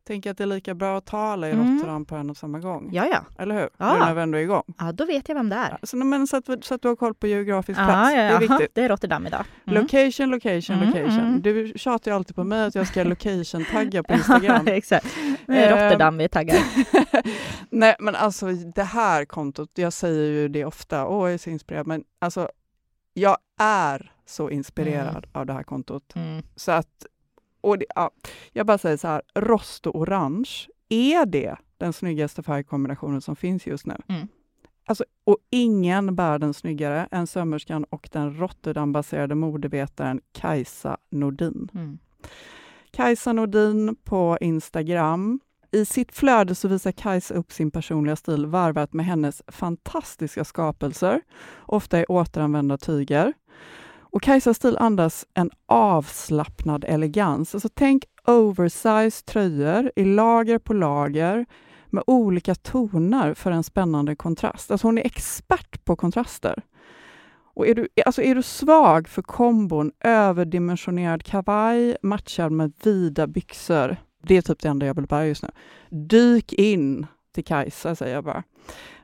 Tänker 0.10 0.32
att 0.32 0.38
det 0.38 0.44
är 0.44 0.48
lika 0.48 0.74
bra 0.74 0.98
att 0.98 1.06
ta 1.06 1.18
alla 1.20 1.48
i 1.50 1.52
Mm. 1.52 1.74
Rotterdam 1.76 2.06
på 2.06 2.16
en 2.16 2.30
och 2.30 2.38
samma 2.38 2.60
gång. 2.60 2.90
Ja, 2.92 3.06
ja. 3.08 3.44
Eller 3.44 3.56
hur? 3.56 3.70
Ja. 3.78 3.94
Nu 3.94 4.00
när 4.00 4.14
vi 4.14 4.22
ändå 4.22 4.38
är 4.38 4.42
igång. 4.42 4.64
Ja, 4.80 4.92
då 4.92 5.06
vet 5.06 5.30
jag 5.30 5.36
vem 5.36 5.50
det 5.50 5.56
är. 5.56 5.78
Så, 5.84 5.98
men 5.98 6.28
så, 6.28 6.38
att, 6.38 6.46
så 6.62 6.74
att 6.76 6.82
du 6.82 6.88
har 6.88 6.96
koll 6.96 7.14
på 7.14 7.28
geografisk 7.28 7.80
Ja, 7.80 7.86
plats. 7.86 8.12
ja, 8.12 8.16
Det 8.18 8.22
är 8.22 8.32
ja. 8.32 8.40
viktigt. 8.40 8.72
Det 8.76 8.82
är 8.82 8.90
Rotterdam 8.90 9.28
idag. 9.28 9.46
Mm. 9.68 9.82
Location, 9.82 10.30
location, 10.30 10.76
Mm, 10.76 10.88
location. 10.90 11.20
mm. 11.20 11.42
Du 11.42 11.74
tjatar 11.76 12.12
ju 12.12 12.16
alltid 12.16 12.36
på 12.36 12.44
mig 12.44 12.66
att 12.66 12.76
jag 12.76 12.88
ska 12.88 13.04
location-tagga 13.04 14.04
på 14.04 14.14
Instagram. 14.14 14.64
Ja, 14.68 14.74
exakt. 14.74 15.06
Det 15.46 15.54
är 15.66 15.68
Eh, 15.78 15.84
Rotterdam 15.86 16.18
vi 16.18 16.30
taggar. 16.30 16.58
Nej, 17.70 17.96
men 18.00 18.16
alltså 18.16 18.46
det 18.76 18.84
här 18.84 19.26
kontot, 19.26 19.70
jag 19.76 19.94
säger 19.94 20.32
ju 20.32 20.48
det 20.48 20.66
ofta, 20.66 21.08
åh 21.08 21.28
jag 21.28 21.34
är 21.34 21.38
så 21.38 21.50
inspirerad, 21.50 21.88
men 21.88 22.04
alltså 22.22 22.50
jag 23.14 23.38
är 23.60 24.12
så 24.26 24.50
inspirerad 24.50 25.10
Mm. 25.26 25.30
av 25.34 25.46
det 25.46 25.54
här 25.54 25.64
kontot. 25.64 26.16
Mm. 26.16 26.44
Så 26.56 26.72
att, 26.72 27.06
och 27.62 27.78
det, 27.78 27.86
ja, 27.96 28.12
jag 28.54 28.66
bara 28.66 28.78
säger 28.78 28.98
så 28.98 29.08
här, 29.08 29.22
rost 29.36 29.88
och 29.88 29.96
orange, 29.96 30.68
är 30.90 31.26
det 31.26 31.56
den 31.78 31.94
snyggaste 31.94 32.44
färgkombinationen 32.44 33.22
som 33.22 33.36
finns 33.36 33.68
just 33.68 33.86
nu? 33.86 33.96
Mm. 34.08 34.28
Alltså, 34.86 35.06
och 35.24 35.38
ingen 35.50 36.16
bär 36.16 36.40
den 36.40 36.54
snyggare 36.54 37.08
än 37.12 37.28
sömmerskan 37.28 37.84
och 37.84 38.10
den 38.12 38.40
Rotterdam-baserade 38.40 39.36
modevetaren 39.36 40.22
Kajsa 40.32 40.98
Nordin. 41.10 41.70
Mm. 41.74 42.00
Kajsa 42.92 43.34
Nordin 43.34 43.96
på 44.04 44.38
Instagram. 44.42 45.40
I 45.72 45.86
sitt 45.86 46.12
flöde 46.12 46.56
så 46.56 46.68
visar 46.68 46.92
Kajsa 46.92 47.34
upp 47.34 47.52
sin 47.52 47.72
personliga 47.72 48.16
stil 48.16 48.46
varvat 48.46 48.94
med 48.94 49.06
hennes 49.06 49.42
fantastiska 49.48 50.44
skapelser, 50.44 51.22
ofta 51.60 52.02
i 52.02 52.06
återanvända 52.06 52.78
tyger. 52.78 53.34
Och 54.12 54.22
Kajsas 54.22 54.58
stil 54.58 54.78
andas 54.78 55.26
en 55.34 55.52
avslappnad 55.66 56.86
elegans. 56.88 57.54
Alltså 57.54 57.70
tänk 57.74 58.06
oversized 58.28 59.26
tröjor 59.26 59.92
i 59.96 60.06
lager 60.06 60.58
på 60.58 60.74
lager 60.74 61.46
med 61.90 62.04
olika 62.08 62.56
toner 62.56 63.34
för 63.34 63.52
en 63.52 63.64
spännande 63.64 64.16
kontrast. 64.16 64.72
Alltså 64.72 64.88
hon 64.88 64.98
är 64.98 65.06
expert 65.06 65.86
på 65.86 65.96
kontraster. 65.96 66.62
Och 67.54 67.68
är 67.68 67.76
du, 67.76 67.88
alltså 68.06 68.22
är 68.22 68.36
du 68.36 68.44
svag 68.44 69.08
för 69.08 69.22
kombon 69.22 69.92
överdimensionerad 70.04 71.24
kavaj 71.24 71.98
matchad 72.02 72.52
med 72.52 72.74
vida 72.84 73.28
byxor, 73.28 73.98
det 74.24 74.38
är 74.38 74.42
typ 74.42 74.60
det 74.60 74.70
enda 74.70 74.86
jag 74.86 74.94
vill 74.94 75.08
bära 75.08 75.28
just 75.28 75.44
nu. 75.44 75.50
Dyk 75.90 76.54
in 76.54 77.08
till 77.32 77.46
Kajsa, 77.46 77.96
säger 77.96 78.16
jag 78.16 78.24
bara. 78.24 78.44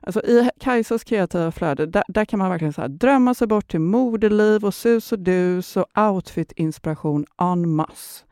Alltså 0.02 0.22
I 0.22 0.50
Kajsas 0.60 1.04
kreativa 1.04 1.52
flöde, 1.52 1.86
där, 1.86 2.04
där 2.08 2.26
kan 2.26 2.40
man 2.40 2.50
verkligen 2.50 2.74
så 2.74 2.88
drömma 2.88 3.34
sig 3.34 3.48
bort 3.48 3.72
till 3.72 3.80
modeliv 3.80 4.66
och 4.66 4.74
sus 4.74 5.12
och 5.12 5.20
dus 5.20 5.78
och 5.78 5.86
outfit-inspiration 5.98 7.26
en 7.42 7.70
masse. 7.70 8.26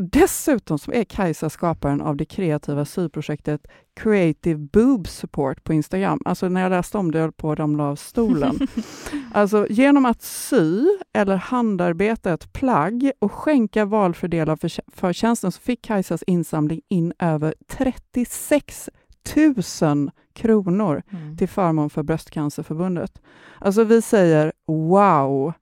Och 0.00 0.06
dessutom 0.06 0.78
så 0.78 0.92
är 0.92 1.04
Kajsa 1.04 1.50
skaparen 1.50 2.00
av 2.00 2.16
det 2.16 2.24
kreativa 2.24 2.84
syprojektet 2.84 3.66
Creative 3.94 4.58
Boob 4.58 5.08
Support 5.08 5.64
på 5.64 5.72
Instagram. 5.72 6.20
Alltså 6.24 6.48
när 6.48 6.60
jag 6.60 6.70
läste 6.70 6.98
om 6.98 7.10
det 7.10 7.18
höll 7.18 7.32
på 7.32 7.52
att 7.52 7.58
ramla 7.58 7.84
av 7.84 7.96
stolen. 7.96 8.58
alltså 9.32 9.66
genom 9.70 10.06
att 10.06 10.22
sy 10.22 10.86
eller 11.12 11.36
handarbeta 11.36 12.32
ett 12.32 12.52
plagg 12.52 13.12
och 13.18 13.32
skänka 13.32 13.84
valfri 13.84 14.28
del 14.28 14.50
av 14.50 14.56
för, 14.56 14.72
för 14.90 15.12
tjänsten 15.12 15.52
så 15.52 15.60
fick 15.60 15.82
Kajsas 15.82 16.22
insamling 16.22 16.80
in 16.88 17.12
över 17.18 17.54
36 17.68 18.90
000 19.36 20.10
kronor 20.32 21.02
mm. 21.10 21.36
till 21.36 21.48
förmån 21.48 21.90
för 21.90 22.02
Bröstcancerförbundet. 22.02 23.22
Alltså 23.58 23.84
vi 23.84 24.02
säger 24.02 24.52
wow, 24.66 25.52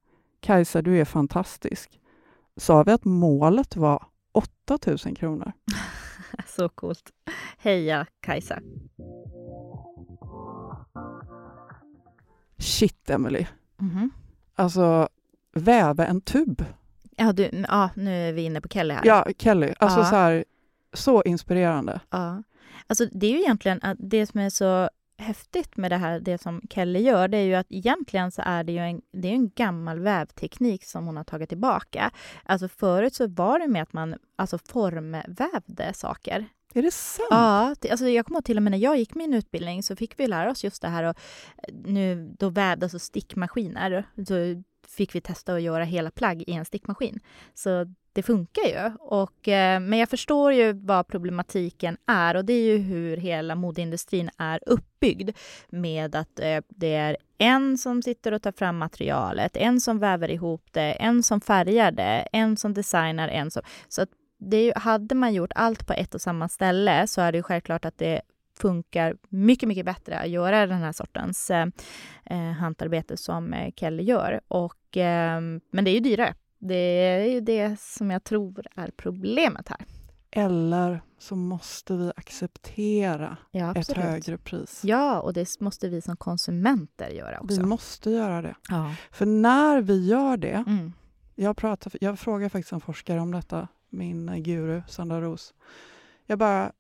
Kajsa 0.41 0.83
du 0.83 1.01
är 1.01 1.05
fantastisk. 1.05 2.01
Sa 2.57 2.83
vi 2.83 2.93
att 2.93 3.05
målet 3.05 3.77
var 3.77 4.05
8 4.33 4.79
000 4.87 5.17
kronor? 5.17 5.53
Så 6.47 6.69
coolt. 6.69 7.11
Heja 7.59 8.07
Kajsa! 8.21 8.59
Shit, 12.59 13.11
Emily. 13.11 13.47
Mm 13.81 13.93
-hmm. 13.93 14.11
Alltså, 14.55 15.09
väva 15.53 16.07
en 16.07 16.21
tub. 16.21 16.65
Ja, 17.17 17.33
du, 17.33 17.65
ja, 17.69 17.91
nu 17.95 18.29
är 18.29 18.33
vi 18.33 18.43
inne 18.43 18.61
på 18.61 18.69
Kelly 18.69 18.95
här. 18.95 19.03
Ja, 19.05 19.27
Kelly. 19.39 19.75
Alltså 19.79 20.01
ja. 20.01 20.05
så 20.05 20.17
här, 20.17 20.45
så 20.93 21.23
inspirerande. 21.23 22.01
Ja. 22.11 22.43
Alltså 22.89 23.07
det 23.13 23.27
är 23.27 23.31
ju 23.31 23.39
egentligen 23.39 23.79
att 23.83 23.97
det 24.01 24.27
som 24.27 24.41
är 24.41 24.51
så 24.51 24.91
häftigt 25.19 25.77
med 25.77 25.91
det 25.91 25.97
här, 25.97 26.21
det 26.21 26.39
som 26.39 26.63
Kelly 26.71 27.01
gör, 27.01 27.29
det 27.29 27.39
är 27.39 27.43
ju 27.43 27.55
att 27.55 27.67
egentligen 27.71 28.31
så 28.31 28.43
är 28.45 28.65
det 28.65 28.73
ju 28.73 28.79
en, 28.79 29.03
det 29.13 29.29
är 29.29 29.33
en 29.33 29.51
gammal 29.51 30.01
vävteknik 30.01 30.85
som 30.85 31.07
hon 31.07 31.17
har 31.17 31.25
tagit 31.25 31.49
tillbaka. 31.49 32.11
Alltså 32.45 32.69
förut 32.69 33.15
så 33.15 33.27
var 33.27 33.59
det 33.59 33.69
med 33.69 33.83
att 33.83 33.93
man 33.93 34.17
alltså 34.37 34.59
formvävde 34.59 35.93
saker. 35.95 36.47
Är 36.75 36.83
det 36.83 36.91
sant? 36.91 37.29
Ja, 37.31 37.75
alltså 37.91 38.09
jag 38.09 38.27
kommer 38.27 38.39
ihåg 38.39 38.45
till 38.45 38.57
och 38.57 38.63
med 38.63 38.71
när 38.71 38.79
jag 38.79 38.99
gick 38.99 39.15
min 39.15 39.35
utbildning 39.35 39.83
så 39.83 39.97
fick 39.97 40.21
vi 40.21 40.27
lära 40.27 40.51
oss 40.51 40.65
just 40.65 40.83
det 40.83 40.89
här 40.89 41.05
och 41.05 41.17
nu 41.85 42.35
då 42.39 42.49
vävdes 42.49 42.95
alltså 42.95 43.07
stickmaskiner. 43.07 44.05
Så 44.27 44.63
fick 44.89 45.15
vi 45.15 45.21
testa 45.21 45.55
att 45.55 45.63
göra 45.63 45.85
hela 45.85 46.11
plagg 46.11 46.43
i 46.47 46.53
en 46.53 46.65
stickmaskin. 46.65 47.21
Så 47.55 47.95
det 48.19 48.23
funkar 48.23 48.63
ju. 48.63 48.93
Och, 49.01 49.49
eh, 49.49 49.81
men 49.81 49.99
jag 49.99 50.09
förstår 50.09 50.53
ju 50.53 50.73
vad 50.73 51.07
problematiken 51.07 51.97
är 52.07 52.37
och 52.37 52.45
det 52.45 52.53
är 52.53 52.65
ju 52.65 52.79
hur 52.79 53.17
hela 53.17 53.55
modeindustrin 53.55 54.31
är 54.39 54.61
uppbyggd 54.67 55.31
med 55.69 56.15
att 56.15 56.41
eh, 56.41 56.61
det 56.69 56.95
är 56.95 57.17
en 57.39 57.79
som 57.79 58.03
sitter 58.03 58.33
och 58.33 58.43
tar 58.43 58.53
fram 58.53 58.79
materialet, 58.79 59.57
en 59.57 59.81
som 59.81 59.99
väver 59.99 60.31
ihop 60.31 60.63
det, 60.73 60.93
en 60.93 61.23
som 61.23 61.41
färgar 61.41 61.93
det, 61.93 62.29
en 62.33 62.57
som 62.57 62.75
designar, 62.75 63.29
en 63.29 63.51
som... 63.51 63.63
Så 63.89 64.03
att 64.03 64.09
det 64.39 64.65
ju, 64.65 64.73
hade 64.77 65.15
man 65.15 65.35
gjort 65.35 65.53
allt 65.55 65.87
på 65.87 65.93
ett 65.93 66.15
och 66.15 66.21
samma 66.21 66.49
ställe 66.49 67.07
så 67.07 67.21
är 67.21 67.33
det 67.33 67.39
ju 67.39 67.43
självklart 67.43 67.85
att 67.85 67.99
det 67.99 68.21
funkar 68.61 69.17
mycket, 69.29 69.69
mycket 69.69 69.87
bättre 69.87 70.19
att 70.19 70.29
göra 70.29 70.67
den 70.67 70.79
här 70.79 70.93
sortens 70.93 71.51
eh, 71.51 71.67
eh 72.25 72.53
hantarbete 72.53 73.17
som 73.17 73.53
eh, 73.53 73.73
Kelly 73.77 74.03
gör. 74.03 74.41
Och, 74.49 74.97
eh, 74.97 75.41
men 75.71 75.85
det 75.85 75.91
är 75.91 75.95
ju 75.95 76.01
dyrare. 76.01 76.35
Det 76.59 76.75
är 76.75 77.25
ju 77.25 77.41
det 77.41 77.81
som 77.81 78.11
jag 78.11 78.25
tror 78.25 78.67
är 78.77 78.91
problemet 78.97 79.69
här. 79.69 79.87
Eller 80.31 81.03
så 81.19 81.37
måste 81.37 81.97
vi 81.97 82.13
acceptera 82.17 83.37
ja, 83.51 83.75
ett 83.75 83.93
högre 83.93 84.39
pris. 84.39 84.81
Ja, 84.85 85.21
och 85.21 85.33
det 85.33 85.61
måste 85.61 85.89
vi 85.89 86.01
som 86.01 86.17
konsumenter 86.17 87.09
göra 87.09 87.41
också. 87.41 87.61
Vi 87.61 87.67
måste 87.67 88.11
göra 88.11 88.43
det. 88.43 88.55
Ja. 88.69 88.95
För 89.11 89.27
när 89.27 89.81
vi 89.81 90.07
gör 90.07 90.37
det... 90.37 90.65
Mm. 90.67 90.93
Jag, 91.35 91.57
pratar, 91.57 91.93
jag 92.01 92.19
frågar 92.19 92.49
faktiskt 92.49 92.73
en 92.73 92.81
forskare 92.81 93.21
om 93.21 93.31
detta, 93.33 93.69
min 93.91 94.43
guru 94.43 94.83
Sandra 94.89 95.21
Ros. 95.21 95.55
Jag 96.27 96.39
bara... 96.39 96.73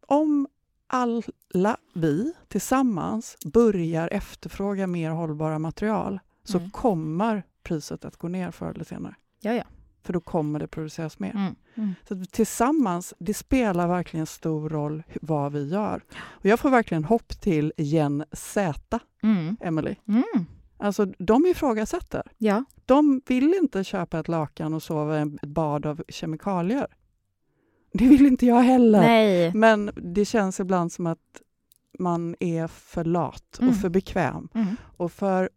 Om 0.00 0.48
alla 0.86 1.76
vi 1.94 2.32
tillsammans 2.48 3.36
börjar 3.44 4.08
efterfråga 4.08 4.86
mer 4.86 5.10
hållbara 5.10 5.58
material 5.58 6.20
så 6.48 6.58
mm. 6.58 6.70
kommer 6.70 7.42
priset 7.62 8.04
att 8.04 8.16
gå 8.16 8.28
ner 8.28 8.50
förr 8.50 8.70
eller 8.70 8.84
senare. 8.84 9.14
Ja, 9.40 9.54
ja. 9.54 9.64
För 10.02 10.12
då 10.12 10.20
kommer 10.20 10.58
det 10.58 10.68
produceras 10.68 11.18
mer. 11.18 11.30
Mm. 11.30 11.54
Mm. 11.74 11.94
Så 12.08 12.24
tillsammans, 12.24 13.14
det 13.18 13.34
spelar 13.34 13.88
verkligen 13.88 14.26
stor 14.26 14.68
roll 14.68 15.02
vad 15.22 15.52
vi 15.52 15.68
gör. 15.68 16.02
Och 16.26 16.46
jag 16.46 16.60
får 16.60 16.70
verkligen 16.70 17.04
hopp 17.04 17.40
till 17.40 17.72
Gen 17.76 18.24
Z, 18.32 19.00
mm. 19.22 19.56
Emily. 19.60 19.96
Mm. 20.08 20.46
Alltså, 20.76 21.04
de 21.18 21.46
ifrågasätter. 21.46 22.22
Ja. 22.38 22.64
De 22.86 23.22
vill 23.26 23.54
inte 23.54 23.84
köpa 23.84 24.18
ett 24.18 24.28
lakan 24.28 24.74
och 24.74 24.82
sova 24.82 25.18
i 25.18 25.22
ett 25.22 25.48
bad 25.48 25.86
av 25.86 26.02
kemikalier. 26.08 26.86
Det 27.92 28.08
vill 28.08 28.26
inte 28.26 28.46
jag 28.46 28.60
heller. 28.60 29.00
Nej. 29.00 29.54
Men 29.54 29.90
det 29.94 30.24
känns 30.24 30.60
ibland 30.60 30.92
som 30.92 31.06
att 31.06 31.42
man 31.98 32.36
är 32.40 32.66
för 32.66 33.04
lat 33.04 33.56
och 33.56 33.62
mm. 33.62 33.74
för 33.74 33.88
bekväm 33.88 34.48
mm. 34.54 34.76
och 34.96 35.12
för 35.12 35.50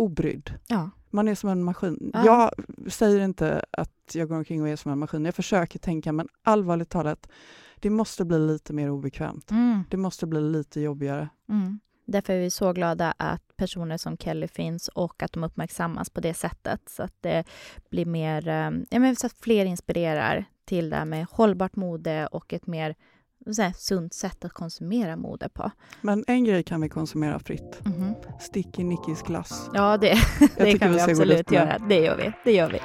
obrydd. 0.00 0.54
Ja. 0.66 0.90
Man 1.10 1.28
är 1.28 1.34
som 1.34 1.50
en 1.50 1.62
maskin. 1.62 2.10
Ja. 2.14 2.24
Jag 2.24 2.50
säger 2.92 3.20
inte 3.20 3.64
att 3.70 4.14
jag 4.14 4.28
går 4.28 4.36
omkring 4.36 4.62
och 4.62 4.68
är 4.68 4.76
som 4.76 4.92
en 4.92 4.98
maskin. 4.98 5.24
Jag 5.24 5.34
försöker 5.34 5.78
tänka, 5.78 6.12
men 6.12 6.28
allvarligt 6.42 6.90
talat, 6.90 7.28
det 7.76 7.90
måste 7.90 8.24
bli 8.24 8.38
lite 8.38 8.72
mer 8.72 8.90
obekvämt. 8.90 9.50
Mm. 9.50 9.84
Det 9.90 9.96
måste 9.96 10.26
bli 10.26 10.40
lite 10.40 10.80
jobbigare. 10.80 11.28
Mm. 11.48 11.78
Därför 12.06 12.32
är 12.32 12.40
vi 12.40 12.50
så 12.50 12.72
glada 12.72 13.14
att 13.16 13.56
personer 13.56 13.96
som 13.96 14.16
Kelly 14.16 14.48
finns 14.48 14.88
och 14.88 15.22
att 15.22 15.32
de 15.32 15.44
uppmärksammas 15.44 16.10
på 16.10 16.20
det 16.20 16.34
sättet 16.34 16.80
så 16.88 17.02
att 17.02 17.14
det 17.20 17.44
blir 17.90 18.06
mer, 18.06 18.48
eh, 18.48 18.70
ja, 18.90 18.98
men 18.98 19.16
så 19.16 19.26
att 19.26 19.32
fler 19.32 19.64
inspirerar 19.64 20.44
till 20.64 20.90
det 20.90 20.96
här 20.96 21.04
med 21.04 21.26
hållbart 21.30 21.76
mode 21.76 22.26
och 22.26 22.52
ett 22.52 22.66
mer 22.66 22.94
så 23.52 23.62
här, 23.62 23.72
sunt 23.76 24.14
sätt 24.14 24.44
att 24.44 24.52
konsumera 24.52 25.16
mode 25.16 25.48
på. 25.48 25.70
Men 26.00 26.24
en 26.26 26.44
grej 26.44 26.62
kan 26.62 26.80
vi 26.80 26.88
konsumera 26.88 27.38
fritt. 27.38 27.80
Mm 27.86 27.98
-hmm. 27.98 28.14
Sticky 28.40 28.84
Nickis 28.84 29.22
glass. 29.22 29.70
Ja, 29.74 29.96
det, 29.96 30.18
det 30.56 30.78
kan 30.78 30.90
vi, 30.90 30.96
vi 30.96 31.02
absolut 31.02 31.50
göra. 31.50 31.78
Det 31.88 32.00
gör 32.00 32.16
vi. 32.16 32.32
Det 32.44 32.52
gör 32.52 32.70
vi. 32.70 32.80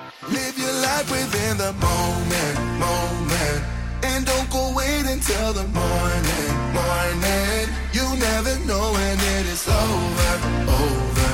And 4.06 4.26
don't 4.26 4.50
go 4.50 4.74
wait 4.76 5.06
until 5.06 5.54
the 5.54 5.68
morning, 5.68 6.50
morning. 6.76 7.70
You 7.94 8.06
never 8.18 8.54
know 8.68 8.92
when 8.92 9.18
it 9.18 9.46
is 9.48 9.68
over, 9.68 10.34
over. 10.68 11.34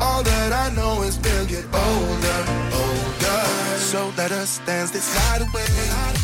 All 0.00 0.22
that 0.22 0.52
I 0.52 0.74
know 0.74 1.02
is 1.02 1.18
we'll 1.18 1.46
get 1.46 1.64
older, 1.72 2.40
older. 2.72 3.44
So 3.78 4.12
let 4.16 4.32
us 4.32 4.60
dance 4.64 4.90
this 4.92 5.14
night 5.14 5.42
away. 5.42 6.23